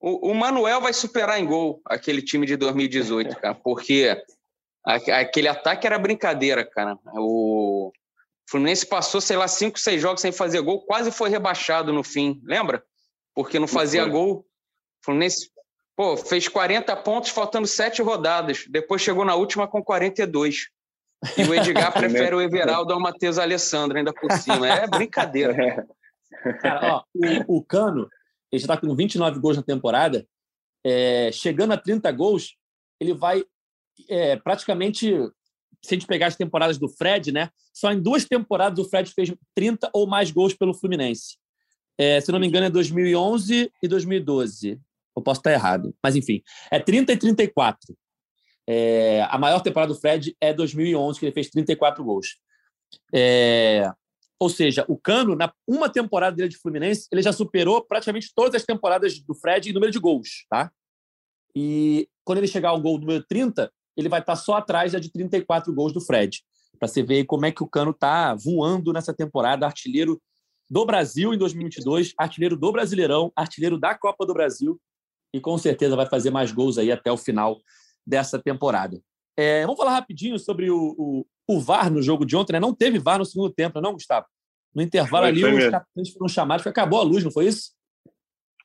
[0.01, 4.21] O, o, Manuel vai superar em gol aquele time de 2018, cara, porque
[4.85, 6.99] aquele ataque era brincadeira, cara.
[7.13, 7.93] O
[8.49, 12.41] Fluminense passou, sei lá, cinco, seis jogos sem fazer gol, quase foi rebaixado no fim,
[12.43, 12.83] lembra?
[13.33, 14.39] Porque não fazia gol.
[14.39, 14.45] O
[15.05, 15.54] Fluminense
[15.95, 18.65] pô, fez 40 pontos faltando sete rodadas.
[18.69, 20.69] Depois chegou na última com 42.
[21.37, 24.67] E o Edgar prefere o Everaldo ao Matheus Alessandro, ainda por cima.
[24.67, 25.87] É brincadeira.
[26.61, 27.03] Cara, ó,
[27.47, 28.09] o, o, Cano,
[28.51, 30.27] ele já está com 29 gols na temporada.
[30.83, 32.55] É, chegando a 30 gols,
[32.99, 33.43] ele vai
[34.09, 35.11] é, praticamente.
[35.81, 37.49] Se a gente pegar as temporadas do Fred, né?
[37.71, 41.37] Só em duas temporadas o Fred fez 30 ou mais gols pelo Fluminense.
[41.97, 44.79] É, se não me engano, é 2011 e 2012.
[45.15, 45.95] Eu posso estar errado.
[46.03, 47.95] Mas, enfim, é 30 e 34.
[48.67, 52.37] É, a maior temporada do Fred é 2011, que ele fez 34 gols.
[53.13, 53.91] É,
[54.39, 58.55] ou seja, o Cano, na uma temporada dele de Fluminense, ele já superou praticamente todas
[58.55, 60.71] as temporadas do Fred em número de gols, tá?
[61.55, 65.73] E quando ele chegar ao gol número 30, ele vai estar só atrás de 34
[65.73, 66.43] gols do Fred.
[66.77, 70.21] Para você ver como é que o Cano está voando nessa temporada, artilheiro
[70.69, 74.79] do Brasil em 2022, artilheiro do Brasileirão, artilheiro da Copa do Brasil
[75.35, 77.59] e com certeza vai fazer mais gols aí até o final
[78.07, 79.01] dessa temporada.
[79.37, 82.59] É, vamos falar rapidinho sobre o, o, o, VAR no jogo de ontem, né?
[82.59, 84.25] Não teve VAR no segundo tempo, não, Gustavo?
[84.73, 87.71] No intervalo ali, foi os capitães foram chamados, acabou a luz, não foi isso?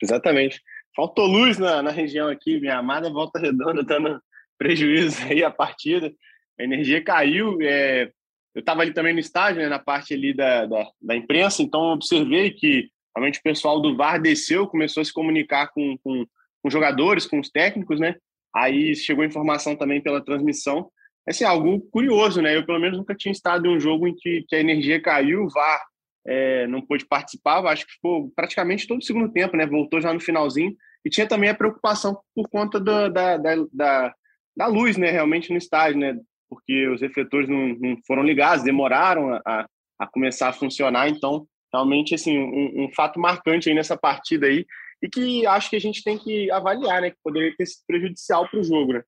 [0.00, 0.62] Exatamente.
[0.94, 4.20] Faltou luz na, na região aqui, minha amada volta redonda, dando
[4.56, 6.12] prejuízo aí a partida.
[6.58, 7.58] A energia caiu.
[7.62, 8.12] É...
[8.54, 11.92] Eu estava ali também no estádio, né, na parte ali da, da, da imprensa, então
[11.92, 16.26] observei que realmente o pessoal do VAR desceu, começou a se comunicar com, com,
[16.62, 18.16] com jogadores, com os técnicos, né?
[18.54, 20.90] Aí chegou informação também pela transmissão.
[21.28, 22.56] Assim, algo curioso, né?
[22.56, 25.44] Eu, pelo menos, nunca tinha estado em um jogo em que, que a energia caiu,
[25.44, 25.80] o VAR
[26.26, 29.66] é, não pôde participar, acho que ficou praticamente todo o segundo tempo, né?
[29.66, 30.74] Voltou já no finalzinho.
[31.04, 34.14] E tinha também a preocupação por conta da, da, da,
[34.56, 36.14] da, luz, né, realmente no estádio, né,
[36.48, 39.66] porque os refletores não, não foram ligados, demoraram a,
[39.98, 44.66] a, começar a funcionar, então realmente assim um, um, fato marcante aí nessa partida aí
[45.02, 48.48] e que acho que a gente tem que avaliar, né, que poderia ter sido prejudicial
[48.48, 49.02] para o jogo, né?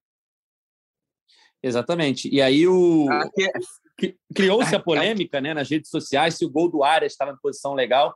[1.61, 2.29] Exatamente.
[2.33, 3.07] E aí o
[4.35, 7.73] criou-se a polêmica, né, nas redes sociais se o gol do Arias estava em posição
[7.73, 8.15] legal,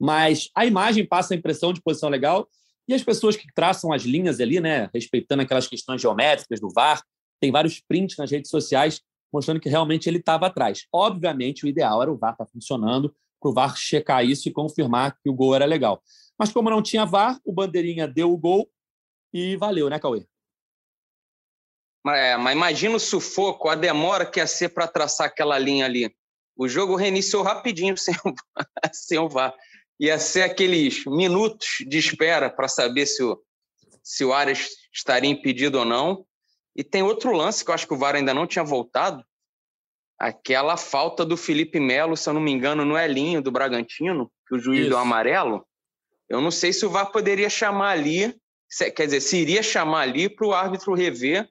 [0.00, 2.48] mas a imagem passa a impressão de posição legal
[2.88, 7.02] e as pessoas que traçam as linhas ali, né, respeitando aquelas questões geométricas do VAR,
[7.40, 9.00] tem vários prints nas redes sociais
[9.32, 10.86] mostrando que realmente ele estava atrás.
[10.92, 14.52] Obviamente, o ideal era o VAR estar tá funcionando, para o VAR checar isso e
[14.52, 16.02] confirmar que o gol era legal.
[16.42, 18.68] Mas como não tinha VAR, o Bandeirinha deu o gol
[19.32, 20.26] e valeu, né, Cauê?
[22.04, 26.12] É, mas imagina o sufoco, a demora que ia ser para traçar aquela linha ali.
[26.56, 28.34] O jogo reiniciou rapidinho sem o,
[28.92, 29.54] sem o VAR
[30.00, 33.40] ia ser aqueles minutos de espera para saber se o,
[34.02, 36.26] se o Arias estaria impedido ou não.
[36.74, 39.24] E tem outro lance que eu acho que o VAR ainda não tinha voltado,
[40.18, 44.56] aquela falta do Felipe Melo, se eu não me engano, no Elinho do Bragantino, que
[44.56, 44.88] o juiz Isso.
[44.88, 45.64] deu amarelo.
[46.32, 48.34] Eu não sei se o VAR poderia chamar ali,
[48.96, 51.46] quer dizer, se iria chamar ali para o árbitro rever,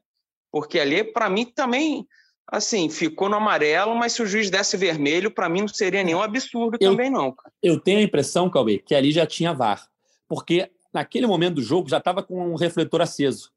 [0.51, 2.07] porque ali, para mim, também
[2.47, 6.21] assim, ficou no amarelo, mas se o juiz desse vermelho, para mim não seria nenhum
[6.21, 7.35] absurdo eu, também, não.
[7.61, 9.87] Eu tenho a impressão, Cauê, que ali já tinha VAR.
[10.27, 13.51] Porque naquele momento do jogo já estava com um refletor aceso.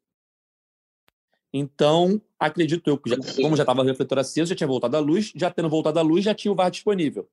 [1.51, 5.01] Então, acredito eu que, já, como já estava o refletor aceso, já tinha voltado a
[5.01, 7.27] luz, já tendo voltado a luz, já tinha o VAR disponível.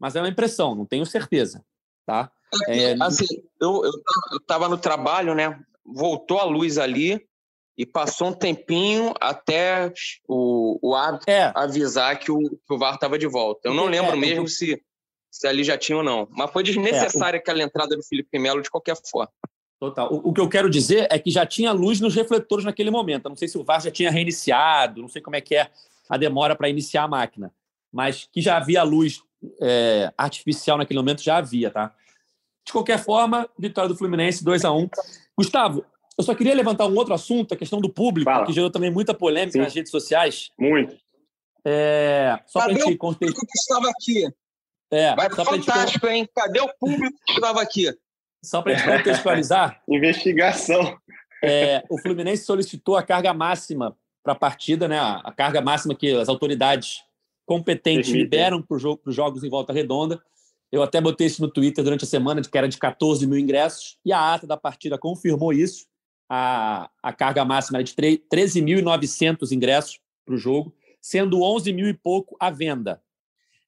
[0.00, 1.64] Mas é uma impressão, não tenho certeza.
[2.04, 2.30] Tá?
[2.68, 3.26] É, é assim,
[3.60, 3.82] eu
[4.40, 5.58] estava no trabalho, né?
[5.84, 7.20] Voltou a luz ali,
[7.76, 9.92] e passou um tempinho até
[10.28, 11.52] o, o árbitro é.
[11.54, 13.68] avisar que o, que o VAR estava de volta.
[13.68, 14.80] Eu não lembro é, mesmo se,
[15.30, 16.28] se ali já tinha ou não.
[16.30, 17.42] Mas foi desnecessária é, o...
[17.42, 19.32] aquela entrada do Felipe Melo de qualquer forma.
[19.80, 20.12] Total.
[20.12, 23.26] O, o, que eu quero dizer é que já tinha luz nos refletores naquele momento.
[23.26, 25.68] Eu não sei se o VAR já tinha reiniciado, não sei como é que é
[26.08, 27.52] a demora para iniciar a máquina.
[27.92, 29.20] Mas que já havia luz
[29.60, 31.92] é, artificial naquele momento, já havia, tá?
[32.64, 34.88] De qualquer forma, vitória do Fluminense, 2 a 1
[35.36, 35.84] Gustavo,
[36.16, 38.46] eu só queria levantar um outro assunto, a questão do público, Fala.
[38.46, 39.58] que gerou também muita polêmica Sim.
[39.58, 40.50] nas redes sociais.
[40.58, 40.96] Muito.
[41.64, 44.28] É, só para gente o público que estava aqui?
[44.90, 46.16] É, Vai só fantástico, gente...
[46.16, 46.28] hein?
[46.34, 47.92] Cadê o público que estava aqui?
[48.44, 49.82] Só para a gente contextualizar.
[49.88, 50.96] Investigação.
[51.42, 54.98] É, o Fluminense solicitou a carga máxima para a partida, né?
[54.98, 57.02] A carga máxima que as autoridades
[57.44, 60.22] competentes liberam para os jogos em volta redonda.
[60.74, 63.96] Eu até botei isso no Twitter durante a semana, que era de 14 mil ingressos,
[64.04, 65.86] e a ata da partida confirmou isso
[66.28, 71.94] a, a carga máxima era de 13.900 ingressos para o jogo, sendo 11 mil e
[71.94, 73.00] pouco à venda.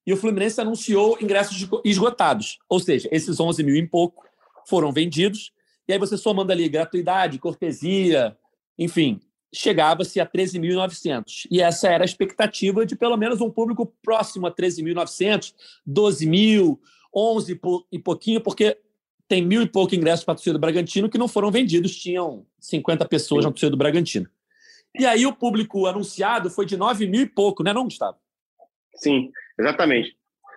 [0.04, 4.24] E o Fluminense anunciou ingressos esgotados, ou seja, esses 11 mil e pouco
[4.66, 5.52] foram vendidos,
[5.86, 8.36] e aí você somando ali gratuidade, cortesia,
[8.76, 9.20] enfim,
[9.54, 11.46] chegava-se a 13.900.
[11.52, 15.54] E essa era a expectativa de pelo menos um público próximo a 13.900,
[15.86, 16.80] 12 mil,
[17.16, 18.78] 11 e pouquinho, porque
[19.26, 22.46] tem mil e pouco ingressos para a torcida do Bragantino que não foram vendidos, tinham
[22.60, 24.28] 50 pessoas na torcida do Bragantino.
[24.98, 28.18] E aí o público anunciado foi de 9 mil e pouco, né, não, Gustavo?
[28.94, 30.16] Sim, exatamente.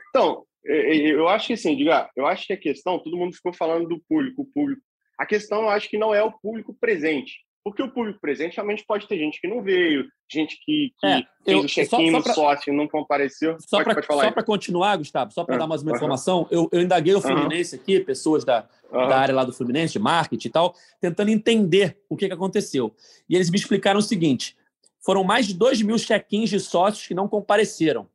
[0.09, 3.87] Então, eu acho que assim, diga, eu acho que a questão, todo mundo ficou falando
[3.87, 4.81] do público, o público.
[5.17, 7.39] A questão, eu acho que não é o público presente.
[7.69, 11.23] Porque o público presente realmente pode ter gente que não veio, gente que, que é,
[11.45, 13.57] fez o check-in no sócio e não compareceu.
[13.59, 13.83] Só
[14.31, 17.99] para continuar, Gustavo, só para dar mais uma informação, eu, eu indaguei o Fluminense aqui,
[17.99, 22.27] pessoas da, da área lá do Fluminense, de marketing e tal, tentando entender o que,
[22.27, 22.91] que aconteceu.
[23.29, 24.57] E eles me explicaram o seguinte:
[24.99, 28.09] foram mais de 2 mil check-ins de sócios que não compareceram.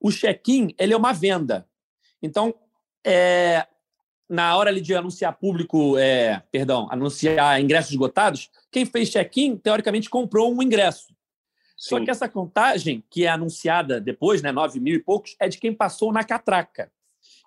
[0.00, 1.68] O check-in ele é uma venda.
[2.22, 2.54] Então,
[3.04, 3.66] é,
[4.34, 10.10] na hora ali de anunciar público, é, perdão, anunciar ingressos esgotados, quem fez check-in, teoricamente,
[10.10, 11.08] comprou um ingresso.
[11.76, 11.88] Sim.
[11.88, 15.58] Só que essa contagem, que é anunciada depois, né, 9 mil e poucos, é de
[15.58, 16.90] quem passou na catraca.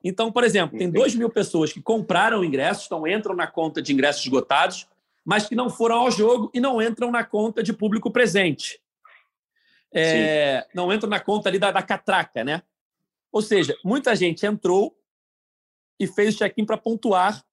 [0.03, 3.91] Então, por exemplo, tem 2 mil pessoas que compraram ingressos, então entram na conta de
[3.91, 4.87] ingressos esgotados,
[5.25, 8.79] mas que não foram ao jogo e não entram na conta de público presente.
[9.93, 12.61] É, não entram na conta ali da, da catraca, né?
[13.31, 14.96] Ou seja, muita gente entrou,
[15.99, 17.43] e fez o check-in para pontuar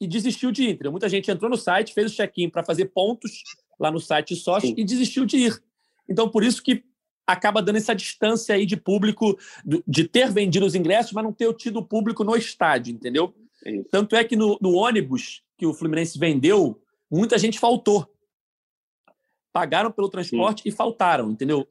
[0.00, 0.90] e desistiu de ir.
[0.90, 3.42] Muita gente entrou no site, fez o check-in para fazer pontos
[3.78, 5.62] lá no site sócio e desistiu de ir.
[6.08, 6.84] Então, por isso que
[7.26, 9.36] acaba dando essa distância aí de público,
[9.86, 13.34] de ter vendido os ingressos, mas não ter tido público no estádio, entendeu?
[13.64, 16.80] É Tanto é que no, no, ônibus que o Fluminense vendeu,
[17.10, 18.08] muita gente faltou.
[19.52, 20.68] Pagaram pelo transporte Sim.
[20.68, 21.66] e faltaram, entendeu?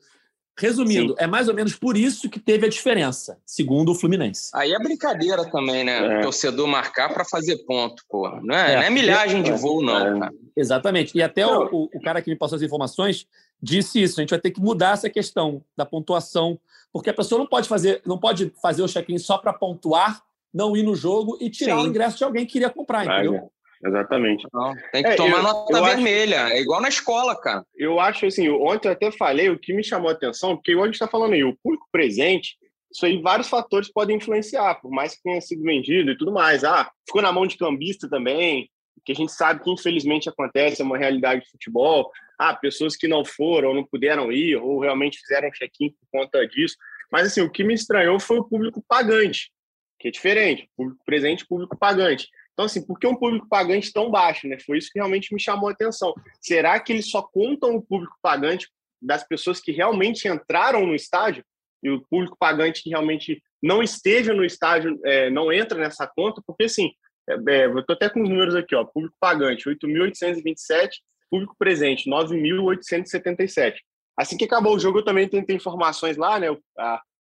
[0.58, 1.16] Resumindo, Sim.
[1.20, 4.52] é mais ou menos por isso que teve a diferença, segundo o Fluminense.
[4.54, 5.98] Aí é brincadeira também, né?
[5.98, 6.20] É.
[6.20, 8.30] O torcedor marcar para fazer ponto, pô.
[8.42, 8.76] Não é, é.
[8.78, 10.34] Não é milhagem de voo, não, cara.
[10.56, 11.18] Exatamente.
[11.18, 13.28] E até o, o, o, cara que me passou as informações
[13.62, 14.20] disse isso.
[14.20, 16.58] A gente vai ter que mudar essa questão da pontuação,
[16.94, 20.78] porque a pessoa não pode fazer, não pode fazer o check-in só para pontuar, não
[20.78, 21.84] ir no jogo e tirar Sim.
[21.84, 23.52] o ingresso de alguém que queria comprar, entendeu?
[23.86, 24.48] Exatamente.
[24.52, 26.46] Não, tem que é, tomar eu, nota eu vermelha.
[26.46, 27.64] Acho, é igual na escola, cara.
[27.76, 30.94] Eu acho assim, ontem eu até falei, o que me chamou a atenção, porque gente
[30.94, 32.58] está falando aí, o público presente,
[32.92, 36.64] isso aí vários fatores podem influenciar, por mais que tenha sido vendido e tudo mais.
[36.64, 38.70] Ah, ficou na mão de cambista também,
[39.06, 42.10] que a gente sabe que infelizmente acontece, é uma realidade de futebol.
[42.40, 46.46] Ah, pessoas que não foram, ou não puderam ir, ou realmente fizeram check-in por conta
[46.48, 46.76] disso.
[47.12, 49.52] Mas assim, o que me estranhou foi o público pagante,
[50.00, 52.28] que é diferente, público presente, público pagante.
[52.56, 54.48] Então, assim, por que um público pagante tão baixo?
[54.48, 54.58] Né?
[54.66, 56.14] Foi isso que realmente me chamou a atenção.
[56.42, 58.70] Será que eles só contam o público pagante
[59.02, 61.44] das pessoas que realmente entraram no estádio
[61.84, 66.42] e o público pagante que realmente não esteve no estádio é, não entra nessa conta?
[66.48, 66.92] Porque, assim,
[67.30, 70.92] é, é, eu estou até com os números aqui, ó, público pagante, 8.827,
[71.30, 73.76] público presente, 9.877.
[74.18, 76.50] Assim que acabou o jogo, eu também tentei informações lá, né?
[76.50, 76.60] O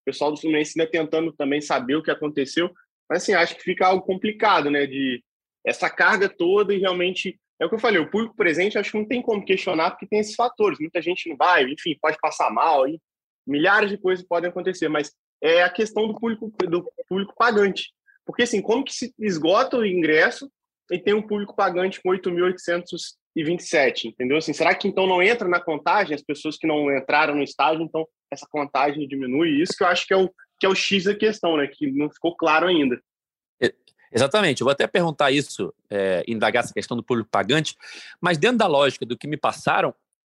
[0.04, 2.70] pessoal do Fluminense ainda tentando também saber o que aconteceu.
[3.08, 4.86] Mas assim, acho que fica algo complicado, né?
[4.86, 5.22] De
[5.64, 8.98] essa carga toda e realmente é o que eu falei, o público presente acho que
[8.98, 10.78] não tem como questionar porque tem esses fatores.
[10.78, 13.00] Muita gente não vai, enfim, pode passar mal, e
[13.46, 17.92] milhares de coisas podem acontecer, mas é a questão do público do público pagante.
[18.26, 20.50] Porque assim, como que se esgota o ingresso
[20.90, 24.38] e tem um público pagante com 8.827, entendeu?
[24.38, 27.82] Assim, será que então não entra na contagem as pessoas que não entraram no estágio,
[27.82, 29.60] então essa contagem diminui?
[29.60, 30.30] Isso que eu acho que é o
[30.64, 31.66] que é o X da questão, né?
[31.66, 32.98] Que não ficou claro ainda.
[34.10, 37.76] Exatamente, eu vou até perguntar isso, é, indagar essa questão do público pagante,
[38.20, 39.92] mas dentro da lógica do que me passaram,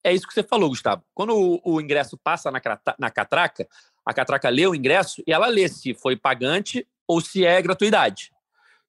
[0.04, 1.02] é isso que você falou, Gustavo.
[1.12, 2.60] Quando o, o ingresso passa na,
[2.96, 3.66] na catraca,
[4.06, 8.30] a catraca lê o ingresso e ela lê se foi pagante ou se é gratuidade.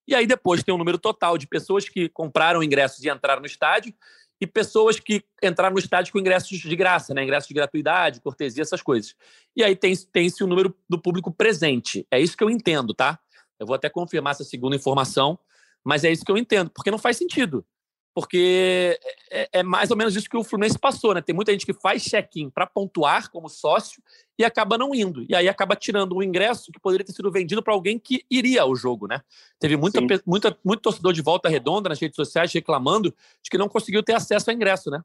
[0.07, 3.47] E aí depois tem um número total de pessoas que compraram ingressos e entraram no
[3.47, 3.91] estádio
[4.39, 7.23] e pessoas que entraram no estádio com ingressos de graça, né?
[7.23, 9.15] ingressos de gratuidade, cortesia, essas coisas.
[9.55, 12.05] E aí tem-se tem o número do público presente.
[12.11, 13.19] É isso que eu entendo, tá?
[13.59, 15.39] Eu vou até confirmar essa segunda informação,
[15.83, 17.65] mas é isso que eu entendo, porque não faz sentido
[18.15, 18.97] porque
[19.29, 21.21] é, é, mais ou menos isso que o Fluminense passou, né?
[21.21, 24.01] Tem muita gente que faz check-in para pontuar como sócio
[24.39, 25.25] e acaba não indo.
[25.27, 28.61] E aí acaba tirando um ingresso que poderia ter sido vendido para alguém que iria
[28.61, 29.19] ao jogo, né?
[29.59, 33.13] Teve muita, muita, muito torcedor de volta redonda nas redes sociais reclamando
[33.43, 35.01] de que não conseguiu ter acesso ao ingresso, né?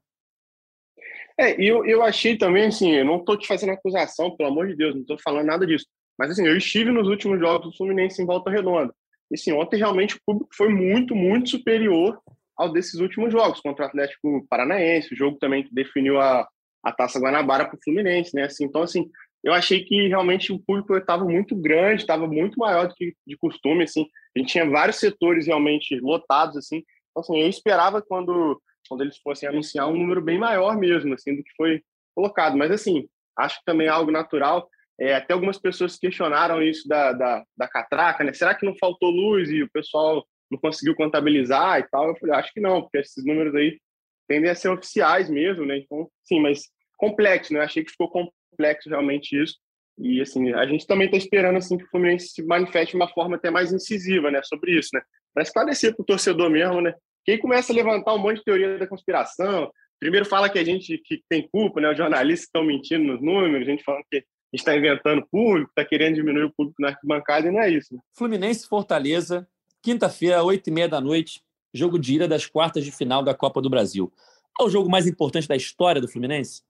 [1.37, 4.67] É, e eu, eu achei também, assim, eu não estou te fazendo acusação, pelo amor
[4.67, 5.85] de Deus, não estou falando nada disso.
[6.17, 8.93] Mas, assim, eu estive nos últimos jogos do Fluminense em volta redonda.
[9.29, 12.17] E, assim, ontem realmente o público foi muito, muito superior
[12.61, 16.47] ao desses últimos jogos contra o Atlético Paranaense, o jogo também que definiu a,
[16.83, 18.43] a Taça Guanabara para o Fluminense, né?
[18.43, 19.09] Assim, então, assim,
[19.43, 23.35] eu achei que realmente o público estava muito grande, estava muito maior do que de
[23.35, 24.05] costume, assim.
[24.35, 26.83] A gente tinha vários setores realmente lotados, assim.
[27.09, 31.35] Então, assim, eu esperava quando, quando eles fossem anunciar um número bem maior mesmo, assim,
[31.35, 31.81] do que foi
[32.13, 32.55] colocado.
[32.55, 33.07] Mas, assim,
[33.39, 34.69] acho que também é algo natural.
[34.99, 38.33] É, até algumas pessoas questionaram isso da, da, da catraca, né?
[38.33, 42.09] Será que não faltou luz e o pessoal não conseguiu contabilizar e tal.
[42.09, 43.79] Eu falei, acho que não, porque esses números aí
[44.27, 45.77] tendem a ser oficiais mesmo, né?
[45.77, 46.63] Então, sim, mas
[46.97, 47.61] complexo, né?
[47.61, 49.55] Achei que ficou complexo realmente isso.
[49.97, 53.09] E, assim, a gente também está esperando, assim, que o Fluminense se manifeste de uma
[53.09, 54.41] forma até mais incisiva, né?
[54.43, 55.01] Sobre isso, né?
[55.33, 56.93] Para esclarecer para o torcedor mesmo, né?
[57.23, 60.97] Quem começa a levantar um monte de teoria da conspiração, primeiro fala que a gente
[61.05, 61.91] que tem culpa, né?
[61.91, 64.23] Os jornalistas estão mentindo nos números, a gente falando que
[64.53, 67.93] está inventando público, está querendo diminuir o público na arquibancada e não é isso.
[67.95, 68.01] Né?
[68.17, 69.47] Fluminense Fortaleza,
[69.81, 73.61] Quinta-feira, oito e meia da noite, jogo de ida das quartas de final da Copa
[73.61, 74.13] do Brasil.
[74.59, 76.61] É o jogo mais importante da história do Fluminense?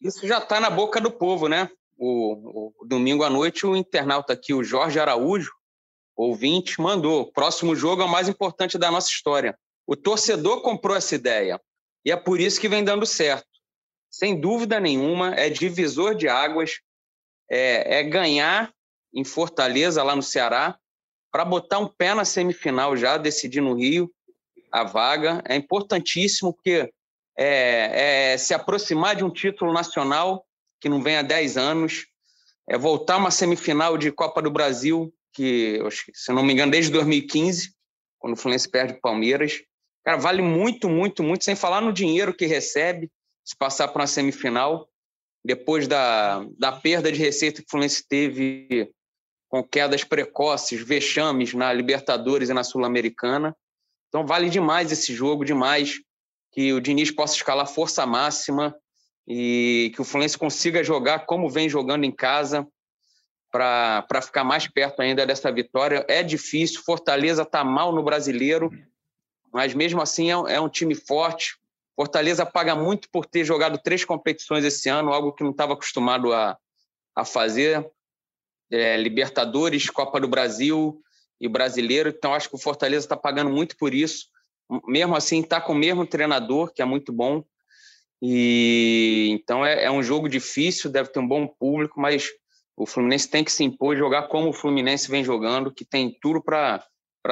[0.00, 1.68] Isso já está na boca do povo, né?
[1.96, 5.52] O, o, domingo à noite, o internauta aqui, o Jorge Araújo,
[6.14, 7.32] ouvinte, mandou.
[7.32, 9.58] Próximo jogo é o mais importante da nossa história.
[9.84, 11.60] O torcedor comprou essa ideia.
[12.04, 13.48] E é por isso que vem dando certo.
[14.08, 16.80] Sem dúvida nenhuma, é divisor de águas,
[17.50, 18.72] é, é ganhar
[19.12, 20.78] em Fortaleza, lá no Ceará,
[21.38, 24.12] para botar um pé na semifinal já, decidir no Rio
[24.72, 25.40] a vaga.
[25.46, 26.92] É importantíssimo porque
[27.38, 30.44] é, é se aproximar de um título nacional
[30.80, 32.06] que não vem há 10 anos,
[32.68, 35.78] é voltar uma semifinal de Copa do Brasil, que,
[36.12, 37.72] se não me engano, desde 2015,
[38.18, 39.62] quando o Fluminense perde o Palmeiras.
[40.04, 43.08] Cara, vale muito, muito, muito, sem falar no dinheiro que recebe
[43.44, 44.88] se passar para uma semifinal.
[45.44, 48.92] Depois da, da perda de receita que o Fluminense teve
[49.48, 53.56] com quedas precoces, vexames na Libertadores e na Sul-Americana.
[54.08, 56.00] Então vale demais esse jogo, demais
[56.52, 58.74] que o Diniz possa escalar força máxima
[59.26, 62.66] e que o Fluminense consiga jogar como vem jogando em casa
[63.50, 66.04] para ficar mais perto ainda dessa vitória.
[66.08, 68.70] É difícil, Fortaleza está mal no brasileiro,
[69.52, 71.56] mas mesmo assim é, é um time forte.
[71.96, 76.32] Fortaleza paga muito por ter jogado três competições esse ano, algo que não estava acostumado
[76.32, 76.56] a,
[77.14, 77.86] a fazer.
[78.70, 81.00] É, Libertadores, Copa do Brasil
[81.40, 82.08] e Brasileiro.
[82.08, 84.26] Então, acho que o Fortaleza está pagando muito por isso.
[84.86, 87.44] Mesmo assim, está com o mesmo treinador, que é muito bom.
[88.20, 92.28] E então é, é, um jogo difícil, deve ter um bom público, mas
[92.76, 96.16] o Fluminense tem que se impor e jogar como o Fluminense vem jogando, que tem
[96.20, 96.84] tudo para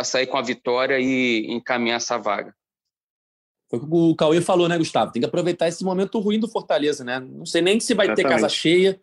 [0.05, 2.55] sair com a vitória e encaminhar essa vaga.
[3.69, 5.11] Foi o que o Cauê falou, né, Gustavo?
[5.11, 7.19] Tem que aproveitar esse momento ruim do Fortaleza, né?
[7.19, 8.29] Não sei nem se vai Exatamente.
[8.29, 9.01] ter casa cheia,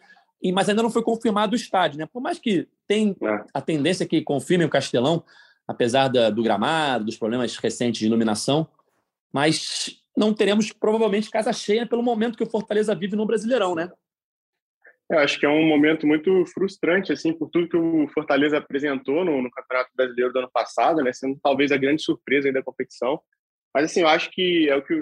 [0.52, 2.06] mas ainda não foi confirmado o estádio, né?
[2.06, 3.44] Por mais que tem é.
[3.54, 5.24] a tendência que confirme o Castelão,
[5.68, 8.68] apesar da, do gramado, dos problemas recentes de iluminação,
[9.32, 13.90] mas não teremos provavelmente casa cheia pelo momento que o Fortaleza vive no Brasileirão, né?
[15.10, 19.24] Eu acho que é um momento muito frustrante, assim, por tudo que o Fortaleza apresentou
[19.24, 21.12] no, no Campeonato Brasileiro do ano passado, né?
[21.14, 23.22] Sendo talvez a grande surpresa da competição.
[23.74, 24.94] Mas assim, eu acho que é o que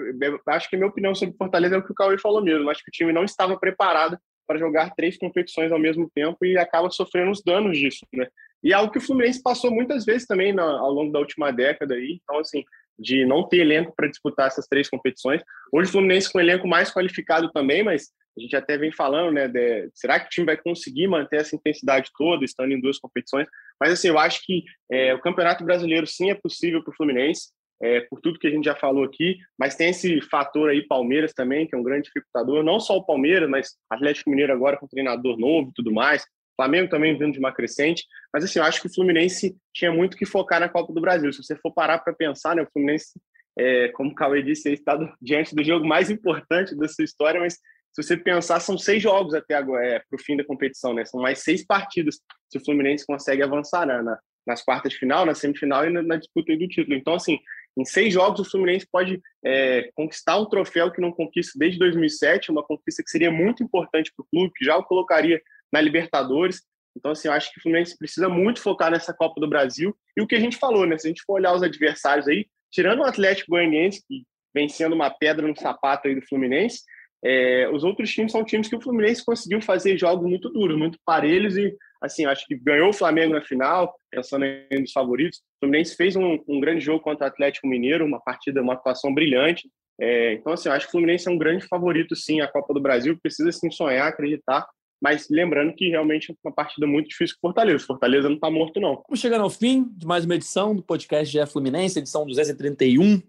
[0.48, 2.64] acho que a minha opinião sobre Fortaleza é o que o Cauê falou mesmo.
[2.64, 6.44] Eu acho que o time não estava preparado para jogar três competições ao mesmo tempo
[6.44, 8.26] e acaba sofrendo os danos disso, né?
[8.62, 11.50] E é algo que o Fluminense passou muitas vezes também na, ao longo da última
[11.50, 12.20] década aí.
[12.22, 12.62] Então, assim,
[12.98, 15.42] de não ter elenco para disputar essas três competições.
[15.72, 19.32] Hoje o Fluminense com o elenco mais qualificado também, mas a gente até vem falando,
[19.32, 22.98] né, de, será que o time vai conseguir manter essa intensidade toda, estando em duas
[22.98, 23.46] competições?
[23.78, 27.50] Mas assim, eu acho que é, o Campeonato Brasileiro sim é possível para o Fluminense,
[27.82, 31.32] é, por tudo que a gente já falou aqui, mas tem esse fator aí Palmeiras
[31.32, 34.86] também, que é um grande dificultador, não só o Palmeiras, mas Atlético Mineiro agora com
[34.86, 36.24] treinador novo e tudo mais,
[36.56, 40.16] Flamengo também vindo de uma crescente, mas assim, eu acho que o Fluminense tinha muito
[40.16, 41.32] que focar na Copa do Brasil.
[41.32, 43.18] Se você for parar para pensar, né, o Fluminense,
[43.58, 47.54] é, como o Cauê disse, está diante do jogo mais importante da sua história, mas
[47.54, 51.04] se você pensar, são seis jogos até agora, é, para o fim da competição, né?
[51.04, 55.26] São mais seis partidas se o Fluminense consegue avançar né, na, nas quartas de final,
[55.26, 56.96] na semifinal e na, na disputa do título.
[56.96, 57.38] Então, assim,
[57.76, 62.50] em seis jogos, o Fluminense pode é, conquistar um troféu que não conquista desde 2007,
[62.50, 65.40] uma conquista que seria muito importante para o clube, que já o colocaria
[65.72, 66.62] na Libertadores.
[66.94, 69.96] Então, assim, eu acho que o Fluminense precisa muito focar nessa Copa do Brasil.
[70.16, 70.98] E o que a gente falou, né?
[70.98, 74.22] Se a gente for olhar os adversários aí, tirando o Atlético Goianiense, que
[74.54, 76.82] vem sendo uma pedra no sapato aí do Fluminense,
[77.24, 80.98] é, os outros times são times que o Fluminense conseguiu fazer jogos muito duros, muito
[81.06, 85.38] parelhos e, assim, acho que ganhou o Flamengo na final, pensando em nos favoritos.
[85.38, 89.14] O Fluminense fez um, um, grande jogo contra o Atlético Mineiro, uma partida, uma atuação
[89.14, 89.70] brilhante.
[90.00, 92.80] É, então, assim, acho que o Fluminense é um grande favorito, sim, à Copa do
[92.80, 93.18] Brasil.
[93.22, 94.66] Precisa, sim, sonhar, acreditar
[95.02, 97.84] mas lembrando que realmente é uma partida muito difícil com Fortaleza.
[97.84, 99.02] Fortaleza não está morto, não.
[99.08, 103.20] Vamos chegando ao fim de mais uma edição do podcast GE Fluminense, edição 231.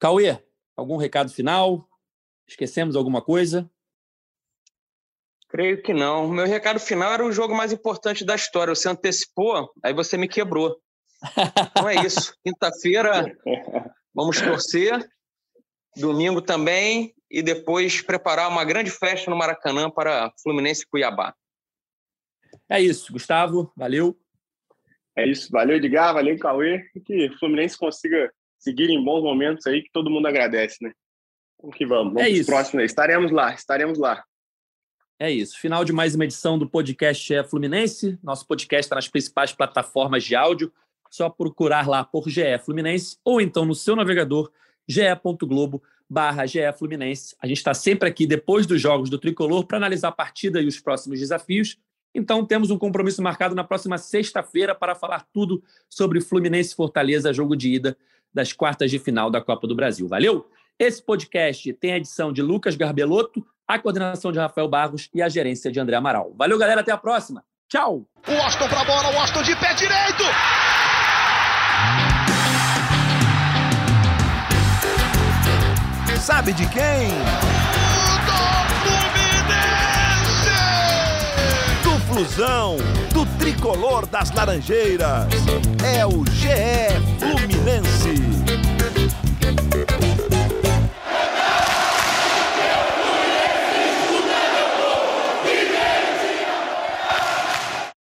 [0.00, 0.36] Cauê,
[0.76, 1.88] algum recado final?
[2.48, 3.70] Esquecemos alguma coisa?
[5.48, 6.28] Creio que não.
[6.28, 8.74] Meu recado final era o jogo mais importante da história.
[8.74, 10.76] Você antecipou, aí você me quebrou.
[11.70, 12.34] Então é isso.
[12.44, 13.36] Quinta-feira,
[14.14, 15.06] vamos torcer.
[15.96, 21.34] Domingo também e depois preparar uma grande festa no Maracanã para Fluminense e Cuiabá.
[22.68, 24.16] É isso, Gustavo, valeu.
[25.16, 29.66] É isso, valeu Edgar, valeu Cauê, e que o Fluminense consiga seguir em bons momentos
[29.66, 30.92] aí que todo mundo agradece, né?
[31.60, 32.46] Vamos que vamos, vamos é isso.
[32.46, 32.86] próximo aí.
[32.86, 34.22] Estaremos lá, estaremos lá.
[35.18, 35.58] É isso.
[35.58, 38.18] Final de mais uma edição do podcast é Fluminense.
[38.22, 40.70] Nosso podcast está nas principais plataformas de áudio.
[41.10, 44.52] Só procurar lá por GE Fluminense ou então no seu navegador
[44.86, 47.34] ge.globo barra GE Fluminense.
[47.40, 50.66] A gente está sempre aqui depois dos jogos do Tricolor para analisar a partida e
[50.66, 51.78] os próximos desafios.
[52.14, 57.56] Então temos um compromisso marcado na próxima sexta-feira para falar tudo sobre Fluminense Fortaleza, jogo
[57.56, 57.96] de ida
[58.34, 60.06] das quartas de final da Copa do Brasil.
[60.06, 60.46] Valeu?
[60.78, 65.28] Esse podcast tem a edição de Lucas Garbelotto, a coordenação de Rafael Barros e a
[65.28, 66.32] gerência de André Amaral.
[66.36, 66.80] Valeu, galera.
[66.80, 67.42] Até a próxima.
[67.68, 68.06] Tchau.
[68.26, 70.24] O Austin para a bola, o Austin de pé direito.
[76.20, 77.08] Sabe de quem?
[81.82, 82.76] Do Flusão,
[83.12, 85.26] do tricolor das Laranjeiras.
[85.84, 87.16] É o GE